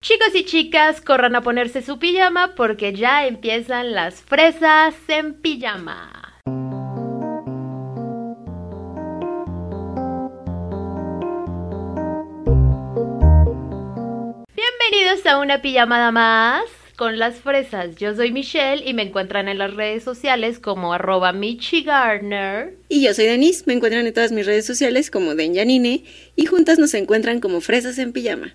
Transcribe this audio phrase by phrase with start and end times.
[0.00, 6.40] Chicos y chicas, corran a ponerse su pijama porque ya empiezan las fresas en pijama.
[14.54, 16.62] Bienvenidos a una pijamada más
[16.96, 17.96] con las fresas.
[17.96, 22.76] Yo soy Michelle y me encuentran en las redes sociales como arroba michigardner.
[22.88, 26.04] Y yo soy Denise, me encuentran en todas mis redes sociales como Den Yanine
[26.36, 28.54] y juntas nos encuentran como Fresas en Pijama.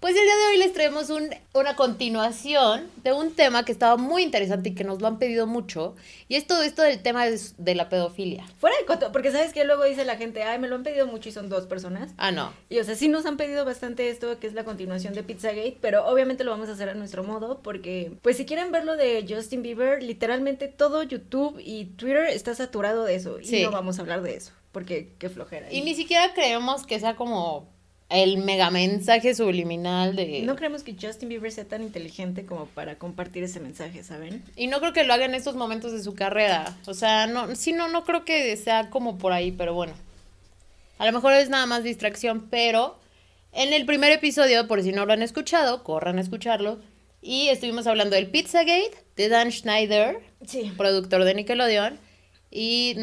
[0.00, 3.96] Pues el día de hoy les traemos un- una continuación de un tema que estaba
[3.96, 5.96] muy interesante y que nos lo han pedido mucho.
[6.28, 8.44] Y es todo esto del tema de, de la pedofilia.
[8.60, 11.06] Fuera de coto, porque sabes que luego dice la gente, ay, me lo han pedido
[11.06, 12.12] mucho y son dos personas.
[12.18, 12.52] Ah, no.
[12.68, 15.78] Y o sea, sí nos han pedido bastante esto, que es la continuación de Pizzagate,
[15.80, 18.96] pero obviamente lo vamos a hacer a nuestro modo, porque, pues si quieren ver lo
[18.96, 23.40] de Justin Bieber, literalmente todo YouTube y Twitter está saturado de eso.
[23.40, 23.62] Y Sí.
[23.62, 25.72] no vamos a hablar de eso, porque qué flojera.
[25.72, 27.74] Y ni siquiera creemos que sea como
[28.08, 30.42] el mega mensaje subliminal de...
[30.42, 34.44] No creemos que Justin Bieber sea tan inteligente como para compartir ese mensaje, ¿saben?
[34.56, 36.76] Y no creo que lo haga en estos momentos de su carrera.
[36.86, 39.92] O sea, no, sí, no, no creo que sea como por ahí, pero bueno.
[40.98, 42.98] A lo mejor es nada más distracción, pero
[43.52, 46.78] en el primer episodio, por si no lo han escuchado, corran a escucharlo.
[47.22, 50.72] Y estuvimos hablando del Pizzagate de Dan Schneider, Sí.
[50.76, 51.98] productor de Nickelodeon,
[52.52, 52.94] y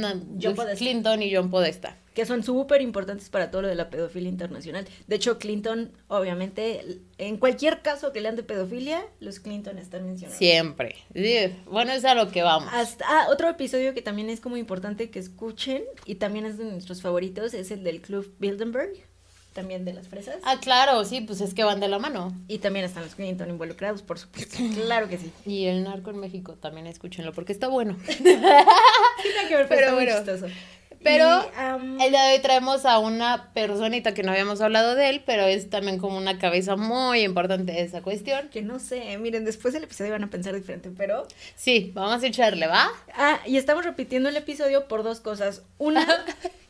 [0.41, 0.55] John.
[0.77, 1.97] Clinton y John Podesta.
[2.13, 4.85] Que son súper importantes para todo lo de la pedofilia internacional.
[5.07, 10.37] De hecho, Clinton, obviamente, en cualquier caso que lean de pedofilia, los Clinton están mencionados.
[10.37, 10.95] Siempre.
[11.13, 12.69] Sí, Bueno, es a lo que vamos.
[12.71, 16.65] Hasta, ah, otro episodio que también es como importante que escuchen y también es de
[16.65, 18.91] nuestros favoritos es el del Club Bilderberg,
[19.53, 20.37] también de las fresas.
[20.43, 22.35] Ah, claro, sí, pues es que van de la mano.
[22.47, 24.57] Y también están los Clinton involucrados, por supuesto.
[24.85, 25.31] Claro que sí.
[25.45, 27.95] Y el narco en México también escúchenlo porque está bueno.
[28.17, 30.17] Tiene que ver, Pero pero está muy bueno.
[30.17, 30.47] chistoso.
[31.03, 31.27] Pero
[31.99, 35.23] Y, el día de hoy traemos a una personita que no habíamos hablado de él,
[35.25, 38.49] pero es también como una cabeza muy importante de esa cuestión.
[38.49, 42.27] que no sé, miren, después del episodio van a pensar diferente, pero Sí, vamos a
[42.27, 42.87] echarle, ¿va?
[43.15, 45.63] Ah, y estamos repitiendo el episodio por dos cosas.
[45.77, 46.05] Una,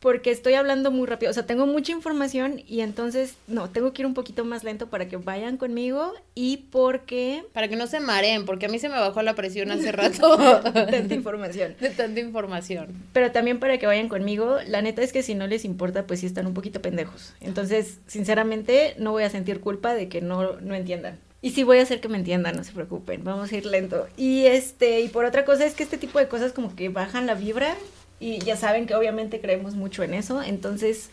[0.00, 1.30] porque estoy hablando muy rápido.
[1.30, 4.88] O sea, tengo mucha información y entonces, no, tengo que ir un poquito más lento
[4.88, 6.14] para que vayan conmigo.
[6.34, 9.70] Y porque Para que no se mareen, porque a mí se me bajó la presión
[9.70, 10.38] hace rato
[10.72, 11.76] tanta información.
[11.78, 12.88] de tanta información.
[13.12, 14.56] Pero también para que vayan conmigo.
[14.66, 17.34] La neta es que si no les importa, pues sí están un poquito pendejos.
[17.40, 21.18] Entonces, sinceramente, no voy a sentir culpa de que no, no entiendan.
[21.42, 24.06] Y sí voy a hacer que me entiendan, no se preocupen, vamos a ir lento.
[24.18, 27.26] Y este, y por otra cosa es que este tipo de cosas como que bajan
[27.26, 27.76] la vibra
[28.20, 31.10] y ya saben que obviamente creemos mucho en eso, entonces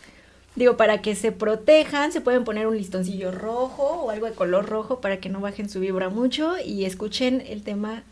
[0.54, 4.66] digo, para que se protejan, se pueden poner un listoncillo rojo o algo de color
[4.66, 8.02] rojo para que no bajen su vibra mucho y escuchen el tema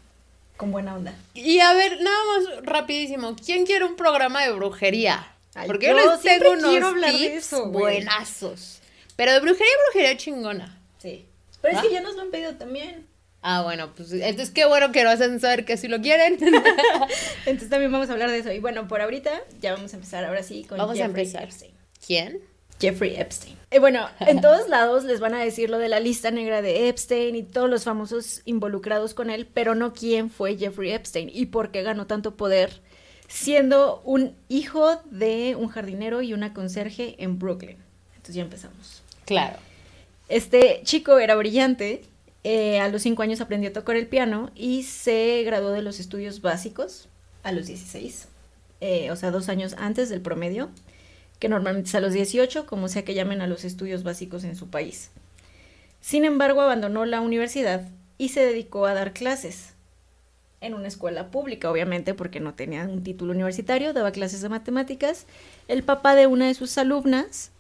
[0.57, 1.15] con buena onda.
[1.35, 5.33] Y a ver, nada más rapidísimo, ¿quién quiere un programa de brujería?
[5.55, 8.81] Ay, Porque yo yo les tengo unos tips eso, buenazos.
[9.17, 10.79] Pero de brujería, brujería chingona.
[10.99, 11.27] Sí.
[11.63, 13.07] Pero es que ya nos lo han pedido también.
[13.49, 16.37] Ah, bueno, pues entonces qué bueno que nos hacen saber que si lo quieren.
[17.47, 18.51] Entonces también vamos a hablar de eso.
[18.51, 19.31] Y bueno, por ahorita
[19.61, 21.45] ya vamos a empezar ahora sí con Vamos a Jeffrey empezar.
[21.45, 21.73] Epstein.
[22.05, 22.41] ¿Quién?
[22.81, 23.57] Jeffrey Epstein.
[23.71, 26.89] Y bueno, en todos lados les van a decir lo de la lista negra de
[26.89, 31.47] Epstein y todos los famosos involucrados con él, pero no quién fue Jeffrey Epstein y
[31.47, 32.83] por qué ganó tanto poder
[33.29, 37.79] siendo un hijo de un jardinero y una conserje en Brooklyn.
[38.17, 39.03] Entonces ya empezamos.
[39.25, 39.59] Claro.
[40.29, 42.03] Este chico era brillante,
[42.49, 45.99] eh, a los 5 años aprendió a tocar el piano y se graduó de los
[45.99, 47.09] estudios básicos
[47.43, 48.29] a los 16,
[48.81, 50.71] eh, o sea, dos años antes del promedio,
[51.41, 54.55] que normalmente es a los 18, como sea que llamen a los estudios básicos en
[54.55, 55.11] su país.
[56.01, 59.75] Sin embargo, abandonó la universidad y se dedicó a dar clases
[60.61, 65.27] en una escuela pública, obviamente, porque no tenía un título universitario, daba clases de matemáticas.
[65.67, 67.51] El papá de una de sus alumnas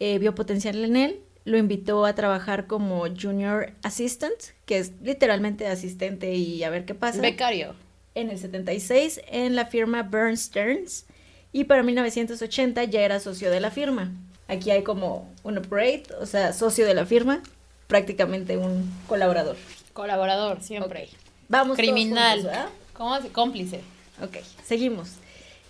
[0.00, 4.34] eh, vio potencial en él, lo invitó a trabajar como junior assistant,
[4.66, 7.20] que es literalmente asistente y a ver qué pasa.
[7.20, 7.74] Becario.
[8.14, 11.06] En el 76 en la firma Burn Stearns
[11.52, 14.12] y para 1980 ya era socio de la firma.
[14.48, 17.42] Aquí hay como un upgrade, o sea, socio de la firma,
[17.86, 19.56] prácticamente un colaborador.
[19.92, 21.04] Colaborador, siempre.
[21.04, 21.10] Ok.
[21.48, 22.38] Vamos todos Criminal.
[22.38, 22.68] juntos, ¿verdad?
[22.92, 23.80] ¿Cómo se- Cómplice.
[24.22, 25.12] Ok, seguimos.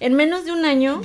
[0.01, 1.03] En menos de un año,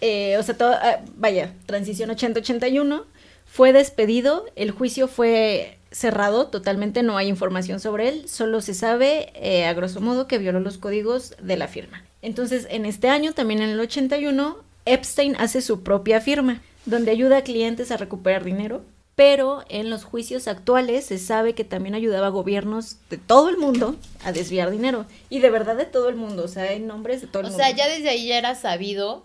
[0.00, 3.04] eh, o sea, todo, ah, vaya, transición 80-81,
[3.52, 9.32] fue despedido, el juicio fue cerrado totalmente, no hay información sobre él, solo se sabe,
[9.34, 12.04] eh, a grosso modo, que violó los códigos de la firma.
[12.22, 17.38] Entonces, en este año, también en el 81, Epstein hace su propia firma, donde ayuda
[17.38, 18.82] a clientes a recuperar dinero,
[19.16, 23.58] pero en los juicios actuales se sabe que también ayudaba a gobiernos de todo el
[23.58, 25.06] mundo a desviar dinero.
[25.28, 27.50] Y de verdad de todo el mundo, o sea, hay nombres de todo el O
[27.50, 27.62] mundo.
[27.64, 29.24] sea, ya desde ahí ya era sabido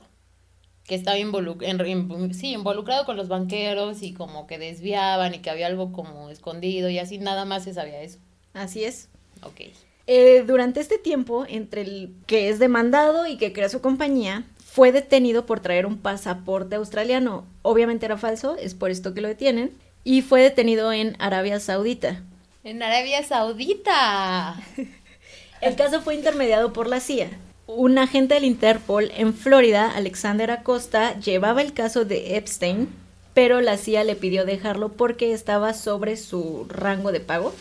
[0.86, 5.40] que estaba involuc- en- en- sí, involucrado con los banqueros y como que desviaban y
[5.40, 8.20] que había algo como escondido y así nada más se sabía eso.
[8.54, 9.10] Así es.
[9.44, 9.62] Ok.
[10.08, 14.92] Eh, durante este tiempo, entre el que es demandado y que crea su compañía, fue
[14.92, 17.46] detenido por traer un pasaporte australiano.
[17.64, 19.72] Obviamente era falso, es por esto que lo detienen.
[20.04, 22.22] Y fue detenido en Arabia Saudita.
[22.64, 24.56] En Arabia Saudita.
[25.62, 27.30] El caso fue intermediado por la CIA.
[27.68, 32.90] Un agente del Interpol en Florida, Alexander Acosta, llevaba el caso de Epstein,
[33.34, 37.54] pero la CIA le pidió dejarlo porque estaba sobre su rango de pago,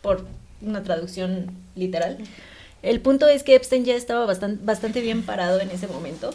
[0.00, 0.24] por
[0.60, 2.18] una traducción literal.
[2.82, 6.30] El punto es que Epstein ya estaba bastante, bastante bien parado en ese momento.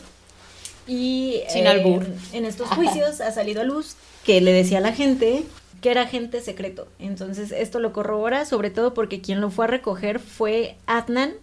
[0.85, 2.05] Y Sin eh, albur.
[2.33, 5.43] en estos juicios ha salido a luz que le decía a la gente
[5.81, 6.87] que era agente secreto.
[6.99, 11.33] Entonces esto lo corrobora sobre todo porque quien lo fue a recoger fue Adnan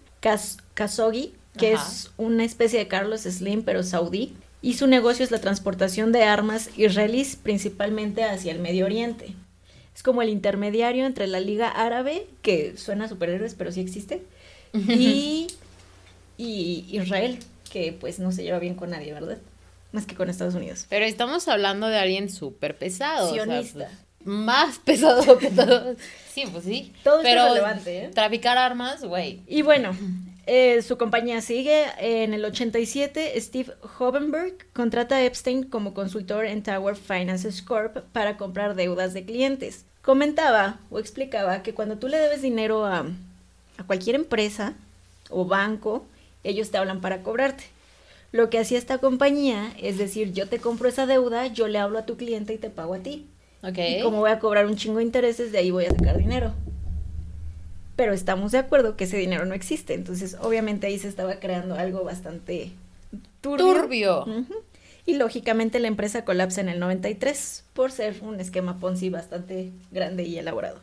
[0.74, 1.88] Khashoggi, que Ajá.
[1.90, 4.34] es una especie de Carlos Slim pero saudí.
[4.62, 9.34] Y su negocio es la transportación de armas israelíes principalmente hacia el Medio Oriente.
[9.94, 14.22] Es como el intermediario entre la Liga Árabe, que suena a superhéroes pero sí existe,
[14.72, 15.46] y,
[16.38, 17.38] y Israel,
[17.70, 19.38] que pues no se lleva bien con nadie, ¿verdad?
[19.92, 20.86] Más que con Estados Unidos.
[20.88, 23.30] Pero estamos hablando de alguien súper pesado.
[23.30, 23.88] o sea, Sionista.
[24.18, 25.96] pues, más pesado que todos.
[26.32, 26.92] Sí, pues sí.
[27.04, 28.08] Todo Pero relevante, ¿eh?
[28.08, 29.42] traficar armas, güey.
[29.46, 29.94] Y bueno,
[30.46, 31.84] eh, su compañía sigue.
[31.98, 38.36] En el 87, Steve Hovenberg contrata a Epstein como consultor en Tower Finances Corp para
[38.36, 39.84] comprar deudas de clientes.
[40.02, 43.06] Comentaba o explicaba que cuando tú le debes dinero a,
[43.78, 44.74] a cualquier empresa
[45.30, 46.04] o banco,
[46.42, 47.64] ellos te hablan para cobrarte.
[48.32, 51.98] Lo que hacía esta compañía es decir, yo te compro esa deuda, yo le hablo
[51.98, 53.26] a tu cliente y te pago a ti.
[53.62, 53.78] Ok.
[53.78, 56.52] Y como voy a cobrar un chingo de intereses, de ahí voy a sacar dinero.
[57.96, 59.94] Pero estamos de acuerdo que ese dinero no existe.
[59.94, 62.72] Entonces, obviamente ahí se estaba creando algo bastante
[63.40, 64.26] turbio.
[65.06, 70.24] Y lógicamente la empresa colapsa en el 93 por ser un esquema Ponzi bastante grande
[70.24, 70.80] y elaborado.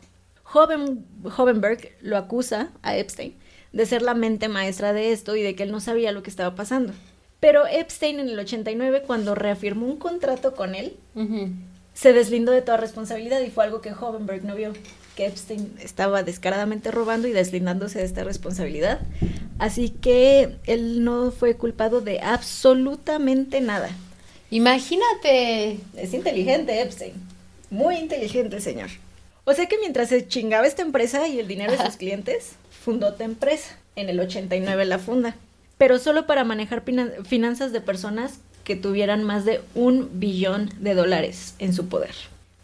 [0.52, 1.04] Hoven,
[1.36, 3.34] Hovenberg lo acusa a Epstein
[3.72, 6.30] de ser la mente maestra de esto y de que él no sabía lo que
[6.30, 6.92] estaba pasando.
[7.40, 10.96] Pero Epstein en el 89, cuando reafirmó un contrato con él,
[11.92, 14.72] se deslindó de toda responsabilidad y fue algo que Hovenberg no vio,
[15.16, 19.00] que Epstein estaba descaradamente robando y deslindándose de esta responsabilidad.
[19.58, 23.90] Así que él no fue culpado de absolutamente nada.
[24.50, 25.78] Imagínate.
[25.96, 27.12] Es inteligente Epstein,
[27.70, 28.90] muy inteligente el señor.
[29.44, 32.52] O sea que mientras se chingaba esta empresa y el dinero de sus clientes,
[32.84, 33.76] fundó otra empresa.
[33.96, 35.34] En el 89 la funda.
[35.78, 40.94] Pero solo para manejar finan- finanzas de personas que tuvieran más de un billón de
[40.94, 42.14] dólares en su poder.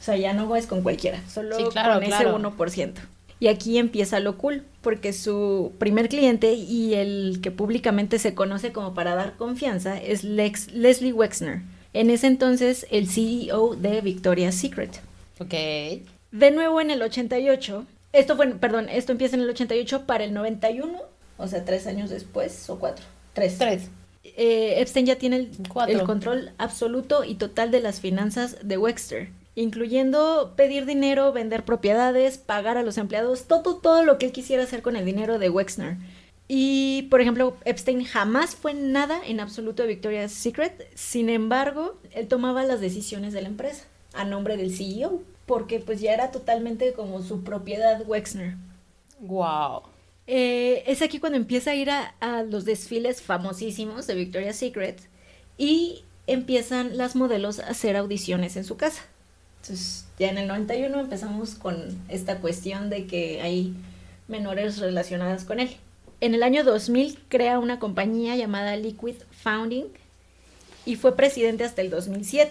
[0.01, 2.39] O sea, ya no es con cualquiera, solo Sí, claro, con ese claro.
[2.39, 2.93] 1%.
[3.41, 8.73] Y aquí empieza lo cool, porque su primer cliente y el que públicamente se conoce
[8.73, 11.61] como para dar confianza es Lex- Leslie Wexner,
[11.95, 15.01] en ese entonces el CEO de Victoria's Secret.
[15.41, 15.55] Ok.
[16.31, 20.35] De nuevo en el 88, esto fue, perdón, esto empieza en el 88 para el
[20.35, 20.99] 91,
[21.39, 23.05] o sea, tres años después, o cuatro,
[23.35, 23.57] tres.
[23.59, 23.89] Tres.
[24.25, 25.51] Eh, Epstein ya tiene el,
[25.89, 29.29] el control absoluto y total de las finanzas de Wexter,
[29.59, 34.63] incluyendo pedir dinero, vender propiedades, pagar a los empleados, todo, todo lo que él quisiera
[34.63, 35.97] hacer con el dinero de Wexner.
[36.47, 42.29] Y, por ejemplo, Epstein jamás fue nada en absoluto de Victoria's Secret, sin embargo, él
[42.29, 43.85] tomaba las decisiones de la empresa
[44.15, 48.55] a nombre del CEO, porque pues ya era totalmente como su propiedad Wexner.
[49.19, 49.83] Wow.
[50.29, 55.01] Eh, es aquí cuando empieza a ir a, a los desfiles famosísimos de Victoria's Secret
[55.57, 59.03] y empiezan las modelos a hacer audiciones en su casa.
[59.69, 63.75] Entonces, ya en el 91 empezamos con esta cuestión de que hay
[64.27, 65.77] menores relacionadas con él.
[66.23, 69.85] En el año 2000 crea una compañía llamada Liquid Founding
[70.87, 72.51] y fue presidente hasta el 2007.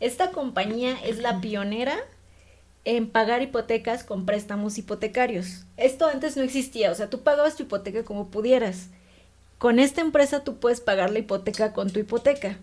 [0.00, 1.98] Esta compañía es la pionera
[2.86, 5.66] en pagar hipotecas con préstamos hipotecarios.
[5.76, 8.88] Esto antes no existía, o sea, tú pagabas tu hipoteca como pudieras.
[9.58, 12.56] Con esta empresa tú puedes pagar la hipoteca con tu hipoteca.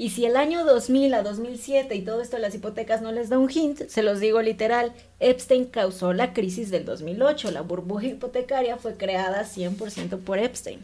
[0.00, 3.30] Y si el año 2000 a 2007 y todo esto de las hipotecas no les
[3.30, 7.50] da un hint, se los digo literal, Epstein causó la crisis del 2008.
[7.50, 10.78] La burbuja hipotecaria fue creada 100% por Epstein.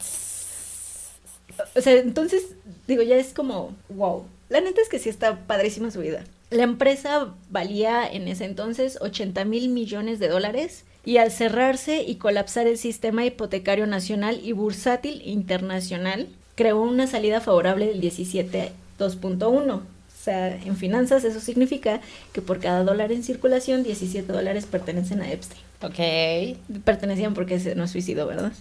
[1.76, 2.56] O sea, entonces,
[2.88, 4.24] digo, ya es como, wow.
[4.48, 6.24] La neta es que sí está padrísima su vida.
[6.50, 12.16] La empresa valía en ese entonces 80 mil millones de dólares y al cerrarse y
[12.16, 19.74] colapsar el sistema hipotecario nacional y bursátil internacional, creó una salida favorable del 17 2.1.
[19.74, 19.82] O
[20.24, 22.00] sea, en finanzas eso significa
[22.32, 25.60] que por cada dólar en circulación, 17 dólares pertenecen a Epstein.
[25.82, 26.82] Ok.
[26.84, 28.52] Pertenecían porque se no suicidó, ¿verdad?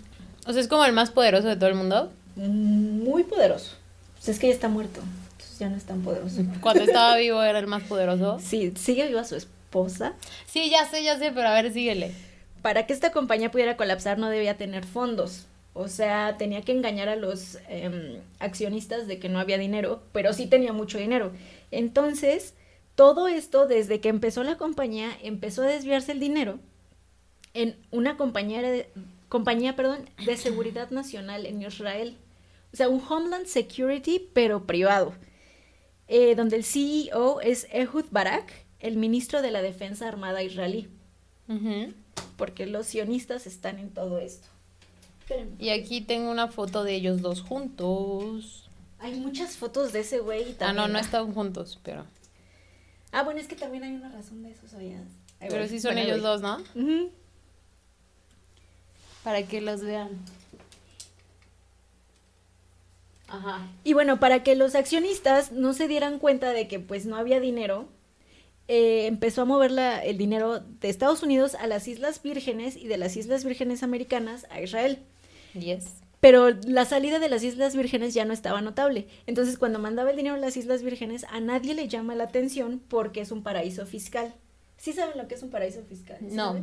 [0.46, 2.12] O sea, es como el más poderoso de todo el mundo.
[2.36, 3.78] Muy poderoso.
[4.16, 5.02] Pues es que ya está muerto.
[5.32, 6.42] Entonces ya no es tan poderoso.
[6.62, 8.40] Cuando estaba vivo era el más poderoso.
[8.40, 10.14] Sí, sigue viva su esposa.
[10.46, 12.12] Sí, ya sé, ya sé, pero a ver, síguele.
[12.62, 15.46] Para que esta compañía pudiera colapsar no debía tener fondos.
[15.74, 20.34] O sea, tenía que engañar a los em, accionistas de que no había dinero, pero
[20.34, 21.32] sí tenía mucho dinero.
[21.72, 22.54] Entonces,
[22.96, 26.60] todo esto, desde que empezó la compañía, empezó a desviarse el dinero
[27.54, 28.88] en una compañía de,
[29.30, 32.18] compañía, perdón, de seguridad nacional en Israel.
[32.72, 35.14] O sea, un Homeland Security, pero privado.
[36.08, 40.88] Eh, donde el CEO es Ehud Barak, el ministro de la Defensa Armada israelí.
[42.38, 44.48] Porque los sionistas están en todo esto.
[45.60, 48.70] Y aquí tengo una foto de ellos dos juntos.
[49.00, 50.56] Hay muchas fotos de ese güey.
[50.60, 52.06] Ah, no, no están juntos, pero.
[53.12, 55.04] Ah, bueno, es que también hay una razón de eso, ¿sabías?
[55.40, 56.58] Pero sí son ellos dos, ¿no?
[59.24, 60.10] Para que los vean.
[63.28, 63.68] Ajá.
[63.84, 67.40] Y bueno, para que los accionistas no se dieran cuenta de que pues no había
[67.40, 67.88] dinero,
[68.68, 72.88] eh, empezó a mover la, el dinero de Estados Unidos a las Islas Vírgenes y
[72.88, 75.00] de las Islas Vírgenes Americanas a Israel.
[75.54, 75.86] Yes.
[76.24, 79.08] Pero la salida de las Islas Vírgenes ya no estaba notable.
[79.28, 82.82] Entonces, cuando mandaba el dinero a las Islas Vírgenes, a nadie le llama la atención
[82.88, 84.34] porque es un paraíso fiscal.
[84.78, 86.18] ¿Sí saben lo que es un paraíso fiscal?
[86.22, 86.56] No.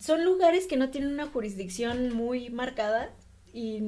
[0.00, 3.10] Son lugares que no tienen una jurisdicción muy marcada
[3.52, 3.80] y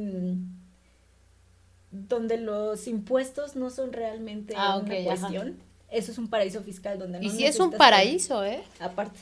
[1.90, 5.56] donde los impuestos no son realmente ah, una cuestión.
[5.94, 8.62] Eso es un paraíso fiscal donde no Y sí es un paraíso, ¿eh?
[8.80, 9.20] Aparte.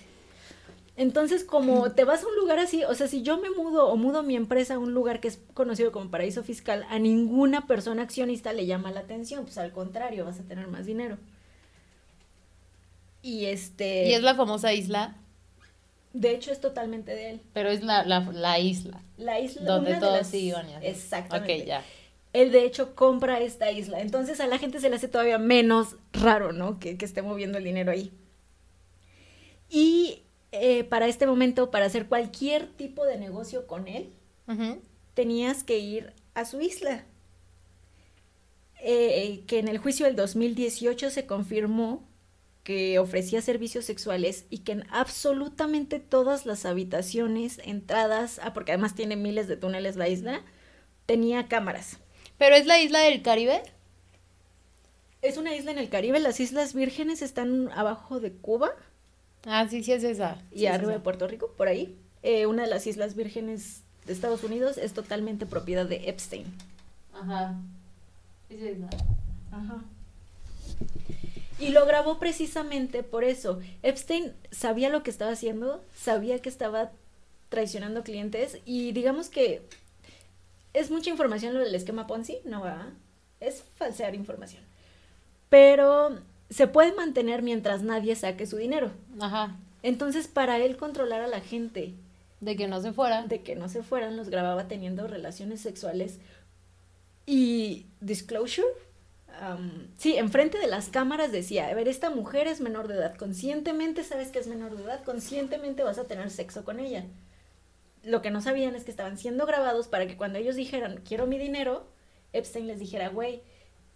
[0.97, 3.97] Entonces, como te vas a un lugar así, o sea, si yo me mudo o
[3.97, 8.03] mudo mi empresa a un lugar que es conocido como paraíso fiscal, a ninguna persona
[8.03, 11.19] accionista le llama la atención, pues al contrario, vas a tener más dinero.
[13.23, 14.09] Y este...
[14.09, 15.17] ¿Y es la famosa isla?
[16.13, 17.41] De hecho, es totalmente de él.
[17.53, 19.01] Pero es la, la, isla.
[19.17, 19.63] La isla.
[19.63, 20.67] Donde todos sí iban.
[20.83, 21.63] Exactamente.
[21.63, 21.83] Ok, ya.
[22.33, 24.01] Él de hecho compra esta isla.
[24.01, 26.79] Entonces a la gente se le hace todavía menos raro, ¿no?
[26.79, 28.13] Que, que esté moviendo el dinero ahí.
[29.69, 30.23] Y
[30.53, 34.13] eh, para este momento, para hacer cualquier tipo de negocio con él,
[35.15, 37.07] tenías que ir a su isla.
[38.85, 42.07] Eh, que en el juicio del 2018 se confirmó
[42.65, 48.95] que ofrecía servicios sexuales y que en absolutamente todas las habitaciones, entradas, ah, porque además
[48.95, 50.43] tiene miles de túneles la isla,
[51.07, 51.99] tenía cámaras.
[52.43, 53.63] ¿Pero es la isla del Caribe?
[55.23, 58.73] Es una isla en el Caribe, las Islas Vírgenes están abajo de Cuba.
[59.47, 60.43] Ah, sí, sí es esa.
[60.51, 61.97] Y arriba de Puerto Rico, por ahí.
[62.25, 66.47] Eh, una de las Islas Vírgenes de Estados Unidos es totalmente propiedad de Epstein.
[67.15, 67.55] Ajá.
[68.51, 68.89] Es esa.
[69.53, 69.85] Ajá.
[71.61, 73.61] Y lo grabó precisamente por eso.
[73.85, 76.91] Epstein sabía lo que estaba haciendo, sabía que estaba
[77.51, 79.63] traicionando clientes y digamos que
[80.75, 82.91] es mucha información lo del esquema Ponzi, no va.
[83.41, 84.63] Es falsear información.
[85.49, 86.19] Pero
[86.51, 88.91] se puede mantener mientras nadie saque su dinero.
[89.21, 89.57] Ajá.
[89.83, 91.95] Entonces, para él controlar a la gente.
[92.41, 93.29] De que no se fueran.
[93.29, 96.19] De que no se fueran, los grababa teniendo relaciones sexuales.
[97.27, 98.67] Y disclosure.
[99.97, 104.05] sí, enfrente de las cámaras decía, a ver, esta mujer es menor de edad, conscientemente
[104.05, 107.05] sabes que es menor de edad, conscientemente vas a tener sexo con ella.
[108.05, 111.27] Lo que no sabían es que estaban siendo grabados para que cuando ellos dijeran, quiero
[111.27, 111.87] mi dinero,
[112.33, 113.43] Epstein les dijera, güey,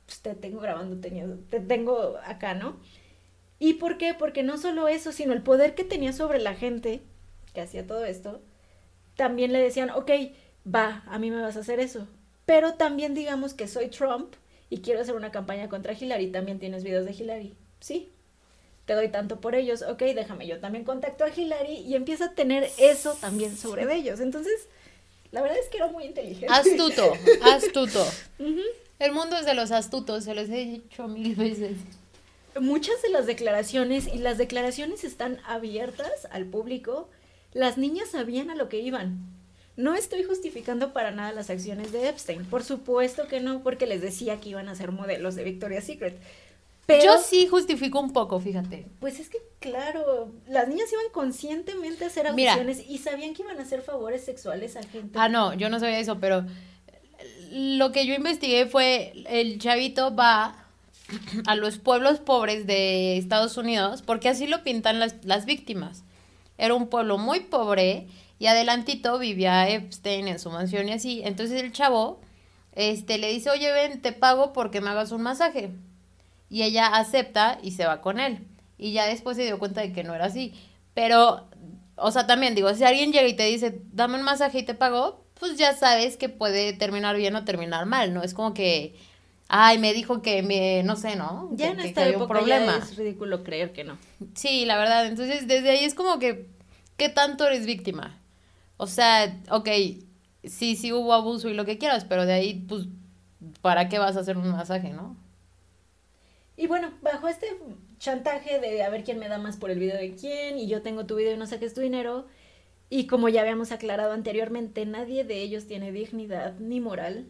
[0.06, 2.76] pues te tengo grabando, te tengo acá, ¿no?
[3.58, 4.14] ¿Y por qué?
[4.14, 7.02] Porque no solo eso, sino el poder que tenía sobre la gente
[7.54, 8.42] que hacía todo esto,
[9.16, 10.10] también le decían, ok,
[10.66, 12.06] va, a mí me vas a hacer eso.
[12.44, 14.34] Pero también digamos que soy Trump
[14.68, 17.54] y quiero hacer una campaña contra Hillary, también tienes videos de Hillary.
[17.80, 18.12] Sí,
[18.87, 22.35] te doy tanto por ellos, ok, déjame, yo también contacto a Hillary y empieza a
[22.35, 24.21] tener eso también sobre ellos.
[24.21, 24.69] Entonces,
[25.33, 26.47] la verdad es que era muy inteligente.
[26.49, 27.12] Astuto,
[27.43, 28.07] astuto.
[28.99, 31.76] El mundo es de los astutos, se los he dicho mil veces.
[32.61, 37.11] Muchas de las declaraciones, y las declaraciones están abiertas al público,
[37.52, 39.19] las niñas sabían a lo que iban.
[39.76, 44.00] No estoy justificando para nada las acciones de Epstein, por supuesto que no, porque les
[44.00, 46.16] decía que iban a ser modelos de Victoria's Secret.
[46.88, 48.87] Yo sí justifico un poco, fíjate.
[49.00, 53.59] Pues es que, claro, las niñas iban conscientemente a hacer audiciones y sabían que iban
[53.59, 55.19] a hacer favores sexuales a gente.
[55.19, 56.47] Ah, no, yo no sabía eso, pero
[57.50, 60.64] lo que yo investigué fue, el chavito va
[61.47, 66.05] a los pueblos pobres de Estados Unidos, porque así lo pintan las, las víctimas.
[66.59, 68.07] Era un pueblo muy pobre
[68.38, 71.23] y adelantito vivía Epstein en su mansión y así.
[71.25, 72.21] Entonces el chavo
[72.73, 75.73] este, le dice, oye, ven, te pago porque me hagas un masaje
[76.48, 78.46] y ella acepta y se va con él.
[78.78, 80.54] Y ya después se dio cuenta de que no era así.
[80.94, 81.48] Pero,
[81.96, 84.74] o sea, también digo, si alguien llega y te dice, dame un masaje y te
[84.74, 88.22] pago, pues ya sabes que puede terminar bien o terminar mal, ¿no?
[88.22, 88.96] Es como que
[89.48, 91.50] Ay, me dijo que me, no sé, ¿no?
[91.52, 92.78] Ya que, en esta que había un época problema.
[92.78, 93.96] ya es ridículo creer que no.
[94.34, 95.06] Sí, la verdad.
[95.06, 96.48] Entonces, desde ahí es como que,
[96.96, 98.18] ¿qué tanto eres víctima?
[98.76, 99.68] O sea, ok,
[100.44, 102.86] sí, sí hubo abuso y lo que quieras, pero de ahí, pues,
[103.62, 105.16] ¿para qué vas a hacer un masaje, no?
[106.56, 107.46] Y bueno, bajo este
[107.98, 110.82] chantaje de a ver quién me da más por el video de quién, y yo
[110.82, 112.26] tengo tu video y no saques tu dinero,
[112.88, 117.26] y como ya habíamos aclarado anteriormente, nadie de ellos tiene dignidad ni moral,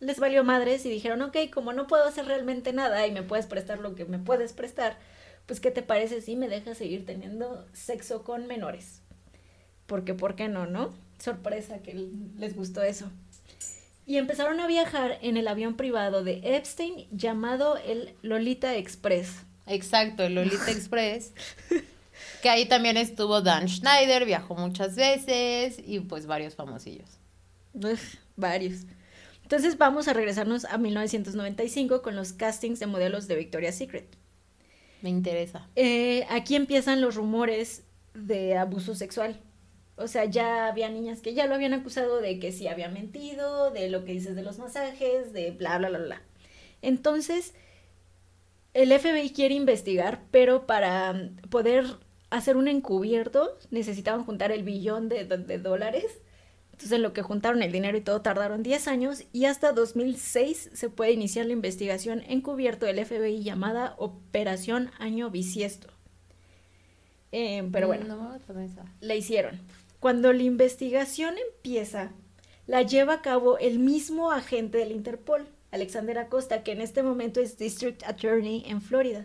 [0.00, 3.46] les valió madres y dijeron, ok, como no puedo hacer realmente nada y me puedes
[3.46, 4.98] prestar lo que me puedes prestar,
[5.46, 9.02] pues ¿qué te parece si me dejas seguir teniendo sexo con menores?
[9.86, 10.94] Porque, ¿por qué no, no?
[11.18, 11.94] Sorpresa que
[12.38, 13.10] les gustó eso.
[14.06, 19.44] Y empezaron a viajar en el avión privado de Epstein llamado el Lolita Express.
[19.66, 21.32] Exacto, el Lolita Express.
[22.42, 27.18] Que ahí también estuvo Dan Schneider, viajó muchas veces y pues varios famosillos.
[27.72, 28.82] Uf, varios.
[29.42, 34.06] Entonces vamos a regresarnos a 1995 con los castings de modelos de Victoria's Secret.
[35.02, 35.68] Me interesa.
[35.76, 37.82] Eh, aquí empiezan los rumores
[38.14, 39.40] de abuso sexual.
[39.96, 43.70] O sea, ya había niñas que ya lo habían acusado de que sí había mentido,
[43.70, 46.22] de lo que dices de los masajes, de bla, bla, bla, bla.
[46.82, 47.54] Entonces,
[48.74, 51.84] el FBI quiere investigar, pero para mm, poder
[52.30, 56.04] hacer un encubierto necesitaban juntar el billón de, de- de dólares.
[56.72, 60.70] Entonces, en lo que juntaron el dinero y todo tardaron 10 años y hasta 2006
[60.72, 65.86] se puede iniciar la investigación encubierto del FBI llamada Operación Año Bisiesto.
[67.32, 68.84] Eh, pero bueno, No esa.
[69.00, 69.60] la hicieron.
[70.04, 72.12] Cuando la investigación empieza,
[72.66, 77.40] la lleva a cabo el mismo agente del Interpol, Alexander Acosta, que en este momento
[77.40, 79.24] es District Attorney en Florida.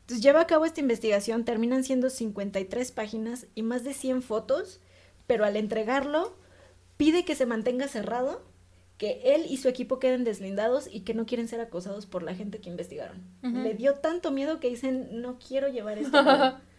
[0.00, 4.80] Entonces lleva a cabo esta investigación, terminan siendo 53 páginas y más de 100 fotos,
[5.28, 6.36] pero al entregarlo
[6.96, 8.42] pide que se mantenga cerrado,
[8.98, 12.34] que él y su equipo queden deslindados y que no quieren ser acosados por la
[12.34, 13.22] gente que investigaron.
[13.44, 13.56] Ujú.
[13.56, 16.18] Le dio tanto miedo que dicen, no quiero llevar esto.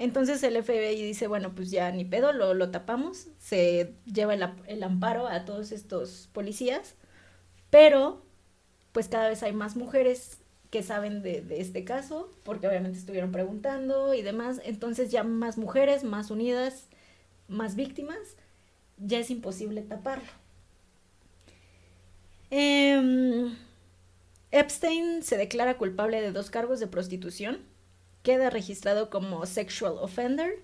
[0.00, 0.08] a cabo".
[0.08, 4.82] Entonces el FBI dice, bueno, pues ya ni pedo, lo, lo tapamos, se lleva el,
[4.82, 6.94] amparo a todos estos policías,
[7.70, 8.24] pero
[8.92, 10.38] pues cada vez hay más mujeres
[10.70, 15.58] que saben de, de este caso, porque obviamente estuvieron preguntando y demás, entonces ya más
[15.58, 16.88] mujeres, más unidas,
[17.48, 18.36] más víctimas,
[18.98, 20.30] ya es imposible taparlo.
[22.50, 23.56] Em,
[24.50, 27.60] Epstein se declara culpable de dos cargos de prostitución,
[28.22, 30.62] queda registrado como sexual offender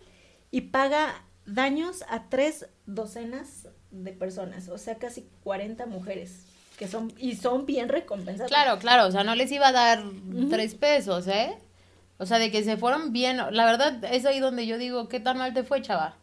[0.51, 6.45] y paga daños a tres docenas de personas, o sea, casi 40 mujeres,
[6.79, 8.51] que son, y son bien recompensadas.
[8.51, 10.05] Claro, claro, o sea, no les iba a dar
[10.51, 11.57] tres pesos, ¿eh?
[12.19, 13.38] O sea, de que se fueron bien.
[13.51, 16.16] La verdad, es ahí donde yo digo, ¿qué tan mal te fue, chava?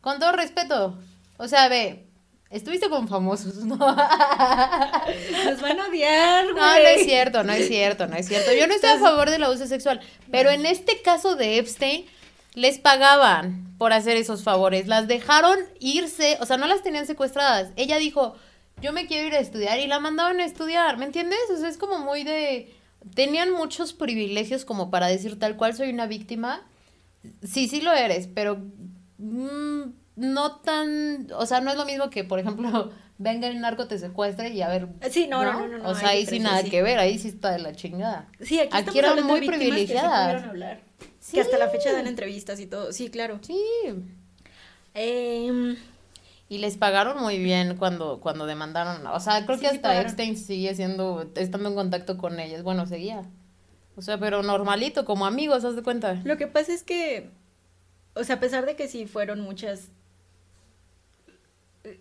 [0.00, 0.98] Con todo respeto.
[1.38, 2.07] O sea, ve,
[2.50, 3.76] estuviste con famosos, ¿no?
[3.76, 6.56] Nos van a odiar, güey.
[6.56, 8.52] No, no es cierto, no es cierto, no es cierto.
[8.52, 12.06] Yo no estoy a favor del abuso sexual, pero en este caso de Epstein,
[12.54, 14.86] les pagaban por hacer esos favores.
[14.86, 17.70] Las dejaron irse, o sea, no las tenían secuestradas.
[17.76, 18.36] Ella dijo,
[18.80, 21.38] yo me quiero ir a estudiar y la mandaban a estudiar, ¿me entiendes?
[21.52, 22.74] O sea, es como muy de...
[23.14, 26.66] Tenían muchos privilegios como para decir tal cual soy una víctima.
[27.46, 28.58] Sí, sí lo eres, pero
[29.18, 29.82] mm,
[30.18, 31.28] no tan...
[31.34, 34.62] O sea, no es lo mismo que, por ejemplo, venga el narco, te secuestre y
[34.62, 34.88] a ver...
[35.10, 36.70] Sí, no, no, no, no, no, O sea, ahí sí diferencia, nada sí.
[36.70, 38.28] que ver, ahí sí está de la chingada.
[38.40, 40.24] Sí, aquí, Aquí eran muy que privilegiadas.
[40.26, 40.80] pudieron hablar.
[41.20, 41.32] Sí.
[41.36, 42.92] Que hasta la fecha dan entrevistas y todo.
[42.92, 43.38] Sí, claro.
[43.42, 43.60] Sí.
[44.94, 45.76] Em,
[46.48, 49.06] Y les pagaron muy bien cuando, cuando demandaron.
[49.08, 50.00] O sea, creo Sí, que hasta.
[50.00, 52.62] Epstein sigue siendo, estando en contacto con ellas.
[52.62, 53.22] Bueno, seguía.
[53.96, 56.14] O sea, pero normalito, como amigos, haz de cuenta.
[56.24, 57.30] Lo que pasa es que,
[58.14, 59.90] o sea, a pesar de que sí fueron muchas,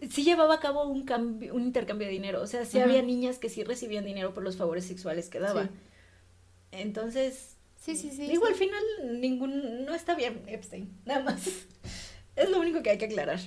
[0.09, 2.41] sí llevaba a cabo un cambio, un intercambio de dinero.
[2.41, 5.63] O sea, sí había niñas que sí recibían dinero por los favores sexuales que daba.
[5.63, 5.69] Sí.
[6.71, 8.27] Entonces, Sí, sí, sí.
[8.27, 8.51] digo, sí.
[8.51, 8.83] al final
[9.21, 11.47] ningún, no está bien Epstein, nada más.
[12.35, 13.39] es lo único que hay que aclarar.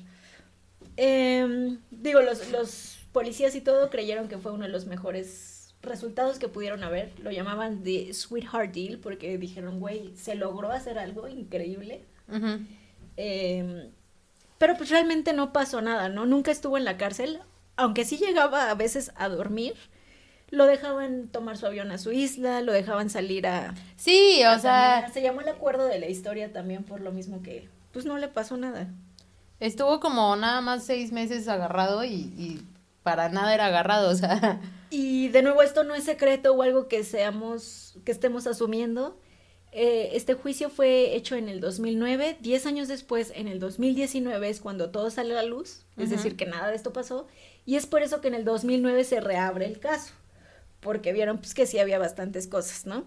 [0.97, 6.39] Em, digo, los, los policías y todo creyeron que fue uno de los mejores resultados
[6.39, 7.13] que pudieron haber.
[7.21, 12.05] Lo llamaban The Sweetheart Deal porque dijeron, güey, se logró hacer algo increíble.
[13.17, 13.91] Em,
[14.61, 16.27] pero pues realmente no pasó nada, ¿no?
[16.27, 17.41] Nunca estuvo en la cárcel,
[17.77, 19.73] aunque sí llegaba a veces a dormir.
[20.51, 23.73] Lo dejaban tomar su avión a su isla, lo dejaban salir a...
[23.97, 25.13] Sí, a o sea, caminar.
[25.15, 28.29] Se llamó el acuerdo de la historia también por lo mismo que, pues no le
[28.29, 28.89] pasó nada.
[29.61, 32.63] estuvo como nada más seis meses agarrado y, y
[33.03, 34.61] para nada era agarrado, o sea.
[34.91, 39.19] Y de nuevo, esto no es secreto o algo que seamos, que estemos asumiendo.
[39.73, 44.61] Eh, este juicio fue hecho en el 2009, 10 años después, en el 2019 es
[44.61, 47.29] cuando todo sale a la luz, es decir, que nada de esto pasó,
[47.67, 50.13] y es por eso que en el 2009 se reabre el caso,
[50.81, 53.05] porque vieron pues que sí había bastantes cosas, ¿no?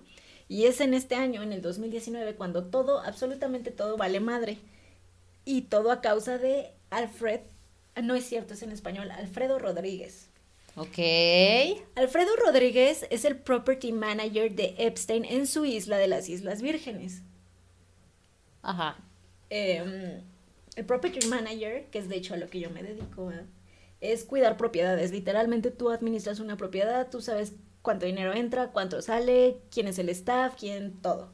[0.47, 4.60] Y es en este año, en el 2019, cuando todo, absolutamente todo vale madre.
[5.45, 7.41] Y todo a causa de Alfred,
[7.95, 10.30] ah, no es cierto, es en español, Alfredo Rodríguez.
[10.76, 10.98] Ok.
[11.96, 17.22] Alfredo Rodríguez es el property manager de Epstein en su isla de las Islas Vírgenes.
[18.64, 18.98] Ajá.
[19.50, 20.22] Em,
[20.76, 23.46] el property manager, que es de hecho a lo que yo me dedico, ¿eh?
[24.02, 25.12] es cuidar propiedades.
[25.12, 30.10] Literalmente tú administras una propiedad, tú sabes cuánto dinero entra, cuánto sale, quién es el
[30.10, 31.32] staff, quién, todo.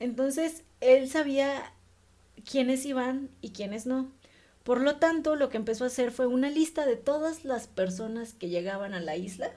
[0.00, 1.72] Entonces, él sabía
[2.50, 4.10] quiénes iban y quiénes no.
[4.68, 8.34] Por lo tanto, lo que empezó a hacer fue una lista de todas las personas
[8.34, 9.50] que llegaban a la isla,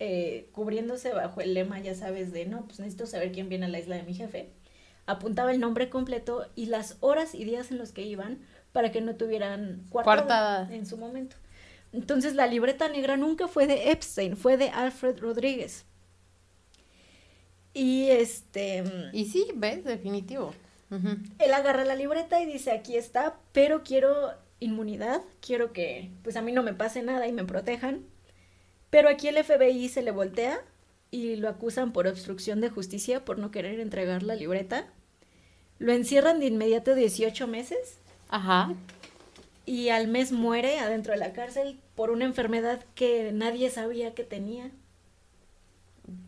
[0.00, 3.68] eh, cubriéndose bajo el lema, ya sabes, de no, pues necesito saber quién viene a
[3.68, 4.50] la isla de mi jefe.
[5.06, 8.40] Apuntaba el nombre completo y las horas y días en los que iban
[8.72, 10.68] para que no tuvieran Coartada.
[10.74, 11.36] en su momento.
[11.92, 15.84] Entonces, la libreta negra nunca fue de Epstein, fue de Alfred Rodríguez.
[17.74, 18.82] Y este.
[19.12, 20.52] Y sí, ves, definitivo.
[20.90, 26.42] Él agarra la libreta y dice, aquí está, pero quiero inmunidad, quiero que pues a
[26.42, 28.04] mí no me pase nada y me protejan.
[28.90, 30.60] Pero aquí el FBI se le voltea
[31.10, 34.86] y lo acusan por obstrucción de justicia por no querer entregar la libreta.
[35.78, 38.74] Lo encierran de inmediato 18 meses Ajá.
[39.66, 44.24] y al mes muere adentro de la cárcel por una enfermedad que nadie sabía que
[44.24, 44.70] tenía.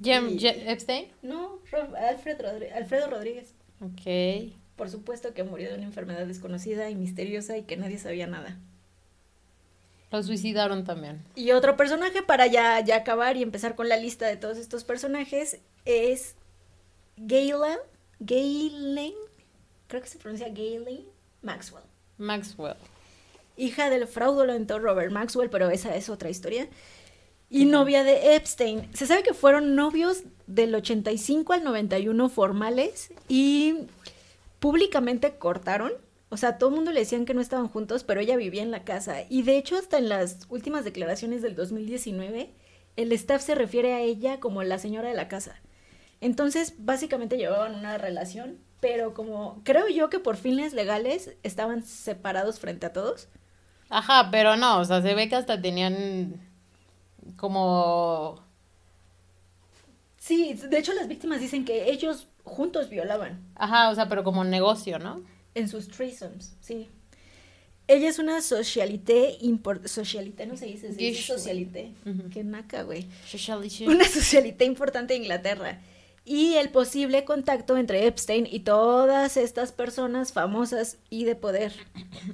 [0.02, 1.08] Je- Epstein.
[1.22, 3.54] No, Ro- Alfred Rodri- Alfredo Rodríguez.
[3.80, 4.52] Ok.
[4.80, 8.56] Por supuesto que murió de una enfermedad desconocida y misteriosa y que nadie sabía nada.
[10.10, 11.22] Lo suicidaron también.
[11.34, 14.84] Y otro personaje para ya, ya acabar y empezar con la lista de todos estos
[14.84, 16.34] personajes es
[17.18, 17.76] Gayla,
[18.20, 19.12] Gaylen,
[19.86, 21.04] creo que se pronuncia Gaylen
[21.42, 21.84] Maxwell,
[22.16, 22.76] Maxwell.
[23.58, 26.68] hija del fraudulento Robert Maxwell, pero esa es otra historia.
[27.50, 28.88] Y novia de Epstein.
[28.94, 33.74] Se sabe que fueron novios del 85 al 91 formales y
[34.60, 35.92] públicamente cortaron.
[36.28, 38.70] O sea, todo el mundo le decían que no estaban juntos, pero ella vivía en
[38.70, 39.22] la casa.
[39.28, 42.54] Y de hecho, hasta en las últimas declaraciones del 2019,
[42.96, 45.56] el staff se refiere a ella como la señora de la casa.
[46.20, 52.60] Entonces, básicamente llevaban una relación, pero como creo yo que por fines legales estaban separados
[52.60, 53.28] frente a todos.
[53.88, 56.48] Ajá, pero no, o sea, se ve que hasta tenían
[57.36, 58.44] como...
[60.18, 63.40] Sí, de hecho las víctimas dicen que ellos juntos violaban.
[63.54, 65.22] Ajá, o sea, pero como negocio, ¿no?
[65.54, 66.88] En sus threesomes, sí.
[67.88, 71.26] Ella es una socialité impor- socialité, no se dice, se dice Gish.
[71.26, 71.92] socialité.
[72.32, 73.06] Qué naca, güey.
[73.26, 73.88] Sociality.
[73.88, 75.80] Una socialité importante de Inglaterra.
[76.24, 81.72] Y el posible contacto entre Epstein y todas estas personas famosas y de poder.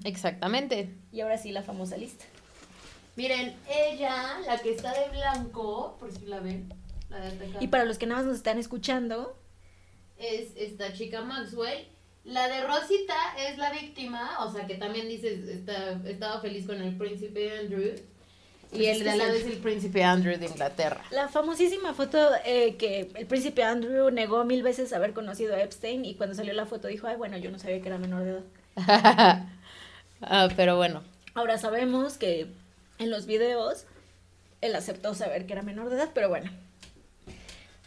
[0.04, 0.90] Exactamente.
[1.12, 2.24] Y ahora sí, la famosa lista.
[3.16, 6.68] Miren, ella, la que está de blanco, por si la ven,
[7.08, 9.38] la de Y para los que nada más nos están escuchando,
[10.18, 11.86] es esta chica Maxwell.
[12.24, 16.80] La de Rosita es la víctima, o sea que también dices, está, estaba feliz con
[16.82, 17.94] el príncipe Andrew.
[18.72, 21.04] Y Pues es el de al lado es el príncipe Andrew de Inglaterra.
[21.10, 26.04] la famosísima foto eh, que el príncipe Andrew negó mil veces haber conocido a Epstein
[26.04, 28.30] y cuando salió la foto dijo, ay, bueno, yo no sabía que era menor de
[28.30, 29.46] edad.
[30.22, 31.02] Ah, pero bueno,
[31.34, 32.46] Ahora sabemos que
[32.98, 33.84] en los videos
[34.62, 36.50] él aceptó saber que era menor de edad, pero bueno.